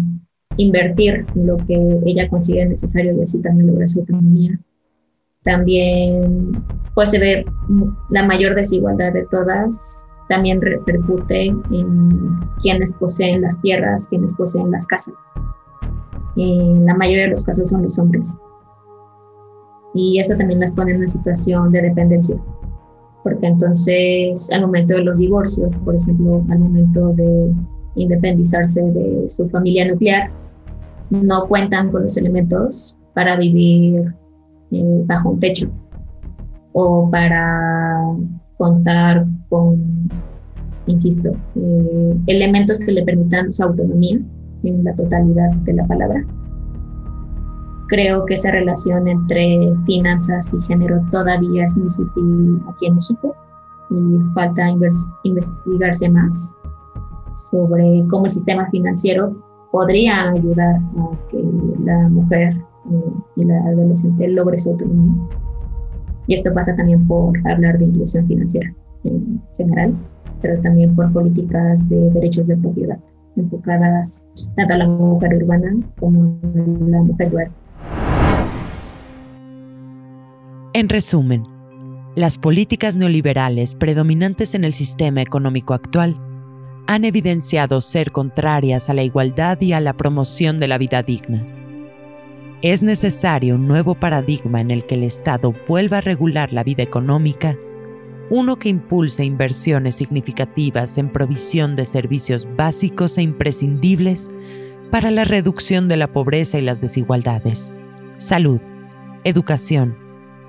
invertir 0.56 1.26
lo 1.34 1.56
que 1.56 2.00
ella 2.06 2.28
considera 2.28 2.68
necesario 2.68 3.16
y 3.16 3.22
así 3.22 3.40
también 3.42 3.66
lograr 3.66 3.88
su 3.88 4.00
autonomía 4.00 4.58
también 5.46 6.52
pues 6.94 7.10
se 7.10 7.20
ve 7.20 7.44
la 8.10 8.24
mayor 8.24 8.56
desigualdad 8.56 9.12
de 9.12 9.24
todas, 9.30 10.04
también 10.28 10.60
repercute 10.60 11.46
en 11.46 12.36
quienes 12.60 12.92
poseen 12.94 13.42
las 13.42 13.60
tierras, 13.60 14.08
quienes 14.08 14.34
poseen 14.34 14.70
las 14.70 14.86
casas. 14.86 15.32
En 16.36 16.84
la 16.84 16.94
mayoría 16.94 17.24
de 17.24 17.30
los 17.30 17.44
casos 17.44 17.68
son 17.68 17.82
los 17.82 17.98
hombres. 17.98 18.38
Y 19.94 20.18
eso 20.18 20.36
también 20.36 20.60
las 20.60 20.72
pone 20.72 20.90
en 20.90 20.98
una 20.98 21.08
situación 21.08 21.72
de 21.72 21.82
dependencia, 21.82 22.36
porque 23.22 23.46
entonces 23.46 24.50
al 24.52 24.62
momento 24.62 24.94
de 24.94 25.02
los 25.02 25.18
divorcios, 25.18 25.74
por 25.84 25.96
ejemplo, 25.96 26.44
al 26.50 26.58
momento 26.58 27.14
de 27.14 27.54
independizarse 27.94 28.82
de 28.82 29.28
su 29.28 29.48
familia 29.48 29.88
nuclear, 29.88 30.30
no 31.10 31.46
cuentan 31.46 31.90
con 31.90 32.02
los 32.02 32.16
elementos 32.16 32.98
para 33.14 33.36
vivir 33.36 34.14
eh, 34.70 35.02
bajo 35.06 35.30
un 35.30 35.40
techo 35.40 35.70
o 36.72 37.08
para 37.10 38.02
contar 38.56 39.26
con, 39.48 40.08
insisto, 40.86 41.30
eh, 41.54 42.16
elementos 42.26 42.78
que 42.78 42.92
le 42.92 43.02
permitan 43.02 43.52
su 43.52 43.62
autonomía 43.62 44.18
en 44.62 44.84
la 44.84 44.94
totalidad 44.94 45.50
de 45.50 45.74
la 45.74 45.86
palabra. 45.86 46.24
Creo 47.88 48.26
que 48.26 48.34
esa 48.34 48.50
relación 48.50 49.06
entre 49.06 49.72
finanzas 49.84 50.52
y 50.54 50.60
género 50.62 51.00
todavía 51.10 51.64
es 51.64 51.76
muy 51.76 51.88
sutil 51.90 52.60
aquí 52.68 52.86
en 52.86 52.96
México 52.96 53.36
y 53.90 54.34
falta 54.34 54.68
investigarse 55.22 56.08
más 56.08 56.56
sobre 57.34 58.04
cómo 58.08 58.24
el 58.24 58.30
sistema 58.30 58.68
financiero 58.70 59.36
podría 59.70 60.30
ayudar 60.30 60.76
a 60.76 61.28
que 61.30 61.44
la 61.84 62.08
mujer 62.08 62.56
y 63.36 63.44
la 63.44 63.58
adolescente 63.68 64.28
logre 64.28 64.58
su 64.58 64.70
autonomía. 64.70 65.14
Y 66.26 66.34
esto 66.34 66.52
pasa 66.52 66.74
también 66.76 67.06
por 67.06 67.36
hablar 67.48 67.78
de 67.78 67.86
inclusión 67.86 68.26
financiera 68.26 68.72
en 69.04 69.40
general, 69.56 69.94
pero 70.42 70.60
también 70.60 70.94
por 70.94 71.12
políticas 71.12 71.88
de 71.88 72.10
derechos 72.10 72.48
de 72.48 72.56
propiedad 72.56 72.98
enfocadas 73.36 74.26
tanto 74.56 74.74
a 74.74 74.78
la 74.78 74.88
mujer 74.88 75.34
urbana 75.36 75.76
como 75.98 76.38
a 76.42 76.88
la 76.88 77.02
mujer 77.02 77.30
rural. 77.30 77.50
En 80.72 80.88
resumen, 80.88 81.44
las 82.14 82.38
políticas 82.38 82.96
neoliberales 82.96 83.74
predominantes 83.74 84.54
en 84.54 84.64
el 84.64 84.72
sistema 84.72 85.22
económico 85.22 85.74
actual 85.74 86.16
han 86.86 87.04
evidenciado 87.04 87.80
ser 87.80 88.12
contrarias 88.12 88.88
a 88.88 88.94
la 88.94 89.02
igualdad 89.02 89.60
y 89.60 89.72
a 89.72 89.80
la 89.80 89.94
promoción 89.94 90.58
de 90.58 90.68
la 90.68 90.78
vida 90.78 91.02
digna 91.02 91.55
es 92.62 92.82
necesario 92.82 93.56
un 93.56 93.68
nuevo 93.68 93.94
paradigma 93.94 94.60
en 94.60 94.70
el 94.70 94.86
que 94.86 94.94
el 94.94 95.04
Estado 95.04 95.52
vuelva 95.68 95.98
a 95.98 96.00
regular 96.00 96.52
la 96.52 96.64
vida 96.64 96.82
económica, 96.82 97.56
uno 98.30 98.58
que 98.58 98.68
impulse 98.68 99.24
inversiones 99.24 99.96
significativas 99.96 100.98
en 100.98 101.10
provisión 101.10 101.76
de 101.76 101.84
servicios 101.84 102.48
básicos 102.56 103.18
e 103.18 103.22
imprescindibles 103.22 104.30
para 104.90 105.10
la 105.10 105.24
reducción 105.24 105.86
de 105.86 105.96
la 105.96 106.10
pobreza 106.10 106.58
y 106.58 106.62
las 106.62 106.80
desigualdades, 106.80 107.72
salud, 108.16 108.60
educación, 109.24 109.96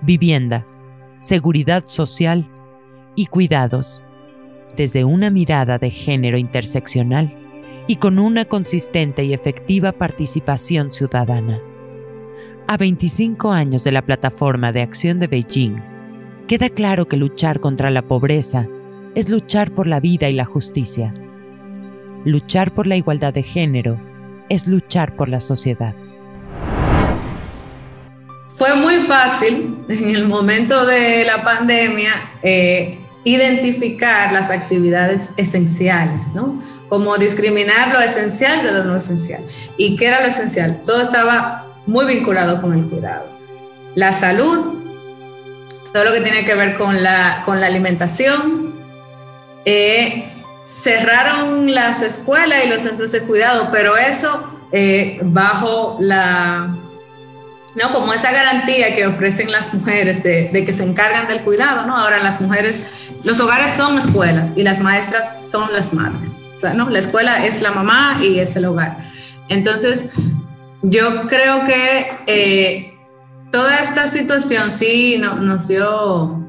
vivienda, 0.02 0.66
seguridad 1.20 1.84
social 1.88 2.50
y 3.16 3.26
cuidados, 3.26 4.04
desde 4.76 5.04
una 5.04 5.30
mirada 5.30 5.78
de 5.78 5.90
género 5.90 6.38
interseccional 6.38 7.34
y 7.88 7.98
con 7.98 8.18
una 8.20 8.46
consistente 8.46 9.24
y 9.24 9.34
efectiva 9.34 9.92
participación 9.92 10.92
ciudadana. 10.92 11.60
A 12.70 12.76
25 12.76 13.54
años 13.54 13.86
de 13.86 13.94
la 13.94 14.02
Plataforma 14.02 14.74
de 14.74 14.82
Acción 14.82 15.22
de 15.22 15.28
Beijing, 15.28 15.82
queda 16.50 16.68
claro 16.68 17.08
que 17.08 17.16
luchar 17.16 17.62
contra 17.62 17.90
la 17.92 18.02
pobreza 18.02 18.68
es 19.16 19.30
luchar 19.30 19.72
por 19.72 19.88
la 19.88 20.02
vida 20.02 20.28
y 20.28 20.34
la 20.34 20.44
justicia. 20.44 21.14
Luchar 22.26 22.74
por 22.74 22.86
la 22.86 22.98
igualdad 22.98 23.34
de 23.34 23.44
género 23.44 23.98
es 24.50 24.68
luchar 24.68 25.16
por 25.16 25.30
la 25.30 25.40
sociedad. 25.40 25.96
Fue 28.54 28.76
muy 28.76 28.96
fácil 28.96 29.78
en 29.88 30.14
el 30.14 30.28
momento 30.28 30.86
de 30.86 31.24
la 31.24 31.46
pandemia 31.46 32.12
eh, 32.44 32.98
identificar 33.24 34.34
las 34.34 34.52
actividades 34.52 35.32
esenciales, 35.38 36.34
¿no? 36.34 36.62
Como 36.90 37.18
discriminar 37.18 37.94
lo 37.94 38.02
esencial 38.02 38.62
de 38.62 38.74
lo 38.74 38.84
no 38.84 38.98
esencial. 38.98 39.46
¿Y 39.78 39.96
qué 39.96 40.08
era 40.08 40.20
lo 40.20 40.28
esencial? 40.28 40.82
Todo 40.86 41.02
estaba 41.02 41.67
muy 41.88 42.06
vinculado 42.06 42.62
con 42.62 42.74
el 42.74 42.88
cuidado. 42.88 43.26
La 43.96 44.12
salud, 44.12 44.76
todo 45.92 46.04
lo 46.04 46.12
que 46.12 46.22
tiene 46.22 46.46
que 46.46 46.54
ver 46.54 46.78
con 46.78 47.02
la, 47.02 47.42
con 47.46 47.60
la 47.60 47.68
alimentación. 47.68 48.74
Eh, 49.66 50.32
cerraron 50.66 51.74
las 51.74 52.02
escuelas 52.02 52.64
y 52.66 52.70
los 52.70 52.84
centros 52.84 53.12
de 53.12 53.22
cuidado, 53.22 53.70
pero 53.72 53.98
eso 53.98 54.44
eh, 54.72 55.20
bajo 55.24 55.98
la, 56.00 56.78
¿no? 57.78 57.94
Como 57.94 58.14
esa 58.14 58.32
garantía 58.32 58.96
que 58.96 59.06
ofrecen 59.06 59.52
las 59.52 59.74
mujeres 59.74 60.24
de, 60.24 60.52
que 60.52 60.74
se 60.74 60.84
encargan 60.84 61.28
del 61.28 61.42
cuidado, 61.42 61.86
¿no? 61.86 61.96
Ahora 61.96 62.18
las 62.20 62.42
mujeres, 62.42 62.84
los 63.24 63.40
hogares 63.40 63.78
son 63.78 63.98
escuelas 63.98 64.54
y 64.56 64.64
las 64.64 64.80
maestras 64.80 65.46
son 65.48 65.72
las 65.72 65.94
madres, 65.94 66.42
¿no? 66.76 66.90
La 66.90 67.00
escuela 67.00 67.46
es 67.46 67.62
la 67.62 67.72
mamá 67.72 68.18
y 68.22 68.40
es 68.40 68.56
el 68.56 68.66
hogar. 68.66 68.98
Entonces, 69.48 70.10
yo 70.82 71.28
creo 71.28 71.66
que 71.66 72.12
eh, 72.28 72.94
toda 73.52 73.80
esta 73.80 74.08
situación 74.08 74.72
sí 74.72 75.18
no, 75.20 75.36
nos 75.36 75.68
dio 75.68 76.44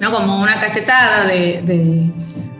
¿no? 0.00 0.10
como 0.10 0.40
una 0.40 0.60
cachetada 0.60 1.26
de, 1.26 2.10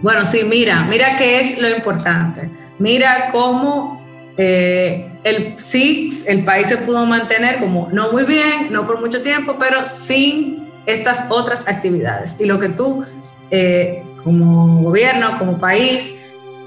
bueno, 0.00 0.24
sí, 0.24 0.42
mira, 0.48 0.86
mira 0.88 1.16
qué 1.16 1.40
es 1.40 1.58
lo 1.58 1.68
importante, 1.68 2.50
mira 2.78 3.28
cómo 3.30 4.02
eh, 4.36 5.08
el, 5.24 5.58
sí, 5.58 6.24
el 6.26 6.44
país 6.44 6.68
se 6.68 6.78
pudo 6.78 7.04
mantener 7.04 7.60
como 7.60 7.88
no 7.92 8.10
muy 8.12 8.24
bien, 8.24 8.72
no 8.72 8.86
por 8.86 9.00
mucho 9.00 9.20
tiempo, 9.22 9.56
pero 9.58 9.84
sin 9.84 10.68
estas 10.86 11.26
otras 11.28 11.68
actividades. 11.68 12.36
Y 12.40 12.46
lo 12.46 12.58
que 12.58 12.70
tú, 12.70 13.04
eh, 13.50 14.02
como 14.24 14.82
gobierno, 14.82 15.38
como 15.38 15.58
país, 15.58 16.14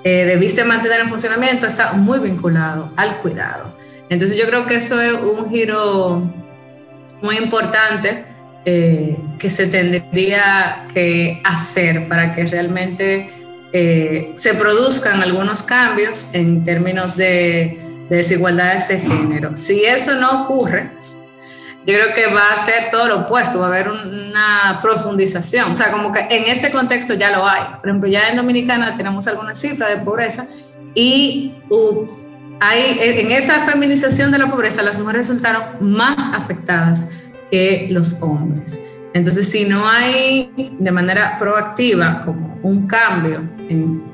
debiste 0.04 0.64
mantener 0.64 1.02
en 1.02 1.10
funcionamiento 1.10 1.66
está 1.66 1.94
muy 1.94 2.20
vinculado 2.20 2.92
al 2.96 3.18
cuidado. 3.18 3.72
Entonces 4.10 4.38
yo 4.38 4.46
creo 4.48 4.66
que 4.66 4.76
eso 4.76 5.00
es 5.00 5.14
un 5.14 5.50
giro 5.50 6.22
muy 7.22 7.38
importante 7.38 8.26
eh, 8.66 9.18
que 9.40 9.50
se 9.50 9.68
tendría 9.68 10.88
que 10.94 11.42
hacer 11.44 12.08
para 12.08 12.36
que 12.36 12.46
realmente 12.46 13.30
eh, 13.74 14.34
se 14.36 14.54
produzcan 14.54 15.22
algunos 15.22 15.64
cambios 15.64 16.30
en 16.34 16.64
términos 16.64 17.18
de, 17.18 17.80
de 18.10 18.18
desigualdades 18.18 18.88
de 18.88 19.00
género. 19.00 19.58
Si 19.58 19.84
eso 19.84 20.16
no 20.16 20.44
ocurre, 20.44 20.90
yo 21.86 21.94
creo 21.94 22.14
que 22.14 22.28
va 22.28 22.50
a 22.50 22.66
ser 22.66 22.90
todo 22.90 23.08
lo 23.08 23.20
opuesto, 23.22 23.60
va 23.60 23.66
a 23.66 23.70
haber 23.70 23.90
una 23.90 24.80
profundización. 24.82 25.72
O 25.72 25.76
sea, 25.76 25.92
como 25.92 26.12
que 26.12 26.22
en 26.32 26.46
este 26.46 26.72
contexto 26.72 27.14
ya 27.14 27.30
lo 27.30 27.48
hay. 27.48 27.62
Por 27.80 27.90
ejemplo, 27.90 28.10
ya 28.10 28.30
en 28.30 28.38
Dominicana 28.38 28.98
tenemos 28.98 29.28
algunas 29.28 29.60
cifras 29.60 29.90
de 29.90 29.98
pobreza 30.04 30.48
y 30.96 31.54
hay, 32.60 32.98
en 33.00 33.32
esa 33.32 33.60
feminización 33.60 34.32
de 34.32 34.38
la 34.38 34.50
pobreza, 34.50 34.82
las 34.82 35.00
mujeres 35.00 35.28
resultaron 35.28 35.64
más 35.82 36.18
afectadas 36.34 37.08
que 37.52 37.88
los 37.92 38.22
hombres. 38.22 38.80
Entonces, 39.14 39.50
si 39.50 39.66
no 39.66 39.88
hay 39.88 40.76
de 40.80 40.92
manera 40.92 41.38
proactiva 41.38 42.24
como 42.26 42.60
un 42.64 42.88
cambio 42.88 43.42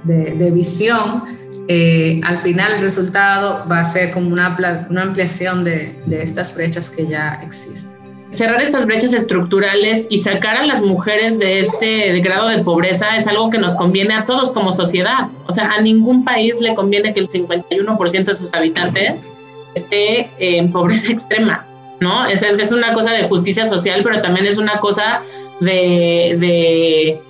de, 0.04 0.52
visión, 0.52 1.24
eh, 1.68 2.22
al 2.24 2.40
final 2.40 2.74
el 2.74 2.82
resultado 2.82 3.66
va 3.70 3.80
a 3.80 3.86
ser 3.86 4.12
como 4.12 4.30
una, 4.30 4.58
ampliación 5.02 5.64
de 5.64 5.96
estas 6.10 6.54
brechas 6.56 6.90
que 6.90 7.08
ya 7.08 7.42
existen 7.44 8.01
cerrar 8.32 8.62
estas 8.62 8.86
brechas 8.86 9.14
estructurales 9.14 10.08
y 10.10 10.18
sacar 10.18 10.58
a 10.58 10.66
las 10.66 10.82
mujeres 10.82 11.38
de 11.38 11.60
este 11.60 12.20
grado 12.22 12.48
de 12.48 12.60
pobreza 12.60 13.16
es 13.18 13.28
algo 13.28 13.50
que 13.50 13.58
nos 13.58 13.76
conviene 13.76 14.14
a 14.14 14.26
todos 14.26 14.52
como 14.52 14.72
sociedad. 14.72 15.28
O 15.48 15.52
sea, 15.52 15.72
a 15.72 15.82
ningún 15.82 16.24
país 16.24 16.60
le 16.62 16.74
conviene 16.74 17.14
que 17.14 17.20
el 17.20 17.28
51% 17.28 18.24
de 18.24 18.36
sus 18.36 18.54
habitantes 18.54 19.30
esté 19.76 20.30
en 20.40 20.72
pobreza 20.72 21.12
extrema, 21.12 21.66
¿no? 22.00 22.26
Es, 22.26 22.42
es, 22.42 22.72
una 22.72 22.94
cosa 22.94 23.12
de 23.12 23.24
justicia 23.24 23.66
social, 23.66 24.02
pero 24.04 24.22
también 24.22 24.46
es 24.46 24.58
una 24.58 24.80
cosa 24.80 25.20
de, 25.60 26.38
de 26.40 27.22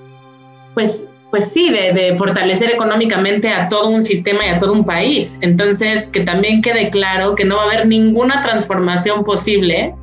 pues, 0.75 1.05
pues 1.31 1.51
sí, 1.51 1.71
de, 1.71 1.93
de, 1.93 2.15
fortalecer 2.15 2.69
económicamente 2.69 3.49
a 3.49 3.69
todo 3.69 3.89
un 3.89 4.01
sistema 4.03 4.45
y 4.45 4.49
a 4.49 4.59
todo 4.59 4.73
un 4.73 4.85
país. 4.85 5.39
Entonces, 5.41 6.09
que 6.09 6.21
también 6.21 6.61
quede 6.61 6.91
claro 6.91 7.33
que 7.33 7.43
no 7.43 7.55
va 7.55 7.63
a 7.63 7.65
haber 7.65 7.87
ninguna 7.87 8.41
transformación 8.41 9.23
posible 9.23 9.95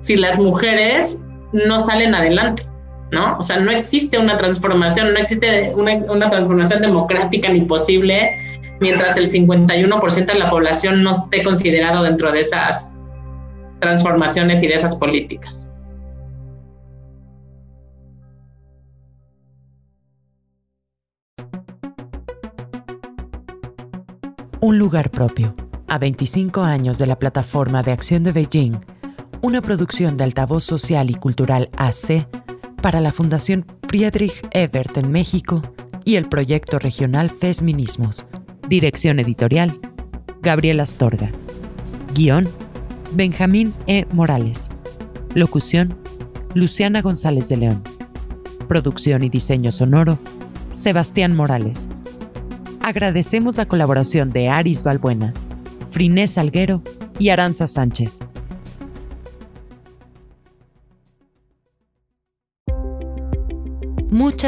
si 0.00 0.16
las 0.16 0.38
mujeres 0.38 1.24
no 1.52 1.80
salen 1.80 2.14
adelante, 2.14 2.64
¿no? 3.12 3.38
O 3.38 3.42
sea, 3.42 3.58
no 3.58 3.70
existe 3.70 4.18
una 4.18 4.36
transformación, 4.36 5.12
no 5.12 5.20
existe 5.20 5.72
una, 5.74 6.28
transformación 6.28 6.82
democrática 6.82 7.48
ni 7.48 7.62
posible 7.62 8.36
mientras 8.80 9.16
el 9.16 9.26
51% 9.26 10.26
de 10.26 10.38
la 10.38 10.50
población 10.50 11.02
no 11.02 11.12
esté 11.12 11.42
considerado 11.42 12.04
dentro 12.04 12.30
de 12.30 12.40
esas 12.40 13.00
transformaciones 13.80 14.62
y 14.62 14.68
de 14.68 14.74
esas 14.74 14.96
políticas. 14.96 15.70
Un 24.60 24.76
lugar 24.78 25.10
propio. 25.10 25.54
A 25.86 25.96
25 25.98 26.60
años 26.60 26.98
de 26.98 27.06
la 27.06 27.18
plataforma 27.18 27.82
de 27.82 27.92
acción 27.92 28.22
de 28.24 28.32
Beijing, 28.32 28.78
una 29.40 29.60
producción 29.60 30.16
de 30.16 30.24
Altavoz 30.24 30.64
Social 30.64 31.10
y 31.10 31.14
Cultural 31.14 31.70
AC 31.76 32.26
para 32.82 33.00
la 33.00 33.12
Fundación 33.12 33.66
Friedrich 33.88 34.46
Ebert 34.52 34.96
en 34.96 35.10
México 35.10 35.62
y 36.04 36.16
el 36.16 36.28
proyecto 36.28 36.78
regional 36.78 37.30
Fesminismos. 37.30 38.26
Dirección 38.68 39.20
editorial, 39.20 39.78
Gabriel 40.42 40.80
Astorga. 40.80 41.30
Guión, 42.14 42.48
Benjamín 43.12 43.74
E. 43.86 44.06
Morales. 44.12 44.68
Locución, 45.34 45.96
Luciana 46.54 47.02
González 47.02 47.48
de 47.48 47.58
León. 47.58 47.82
Producción 48.66 49.22
y 49.22 49.28
diseño 49.28 49.72
sonoro, 49.72 50.18
Sebastián 50.72 51.34
Morales. 51.34 51.88
Agradecemos 52.80 53.56
la 53.56 53.66
colaboración 53.66 54.32
de 54.32 54.48
Aris 54.48 54.82
Balbuena, 54.82 55.32
Frinés 55.90 56.32
Salguero 56.32 56.82
y 57.18 57.30
Aranza 57.30 57.66
Sánchez. 57.66 58.20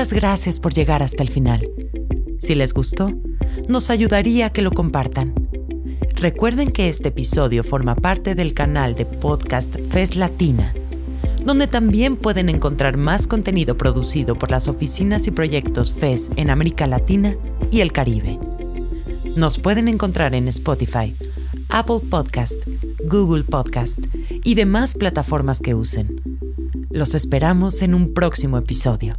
Muchas 0.00 0.14
gracias 0.14 0.60
por 0.60 0.72
llegar 0.72 1.02
hasta 1.02 1.22
el 1.22 1.28
final. 1.28 1.68
Si 2.38 2.54
les 2.54 2.72
gustó, 2.72 3.12
nos 3.68 3.90
ayudaría 3.90 4.46
a 4.46 4.50
que 4.50 4.62
lo 4.62 4.70
compartan. 4.70 5.34
Recuerden 6.14 6.70
que 6.70 6.88
este 6.88 7.10
episodio 7.10 7.62
forma 7.62 7.94
parte 7.94 8.34
del 8.34 8.54
canal 8.54 8.94
de 8.94 9.04
podcast 9.04 9.76
FES 9.90 10.16
Latina, 10.16 10.72
donde 11.44 11.66
también 11.66 12.16
pueden 12.16 12.48
encontrar 12.48 12.96
más 12.96 13.26
contenido 13.26 13.76
producido 13.76 14.36
por 14.36 14.50
las 14.50 14.68
oficinas 14.68 15.26
y 15.26 15.32
proyectos 15.32 15.92
FES 15.92 16.30
en 16.36 16.48
América 16.48 16.86
Latina 16.86 17.34
y 17.70 17.82
el 17.82 17.92
Caribe. 17.92 18.38
Nos 19.36 19.58
pueden 19.58 19.86
encontrar 19.86 20.34
en 20.34 20.48
Spotify, 20.48 21.14
Apple 21.68 22.00
Podcast, 22.08 22.56
Google 23.04 23.44
Podcast 23.44 23.98
y 24.44 24.54
demás 24.54 24.94
plataformas 24.94 25.60
que 25.60 25.74
usen. 25.74 26.22
Los 26.88 27.14
esperamos 27.14 27.82
en 27.82 27.92
un 27.92 28.14
próximo 28.14 28.56
episodio. 28.56 29.14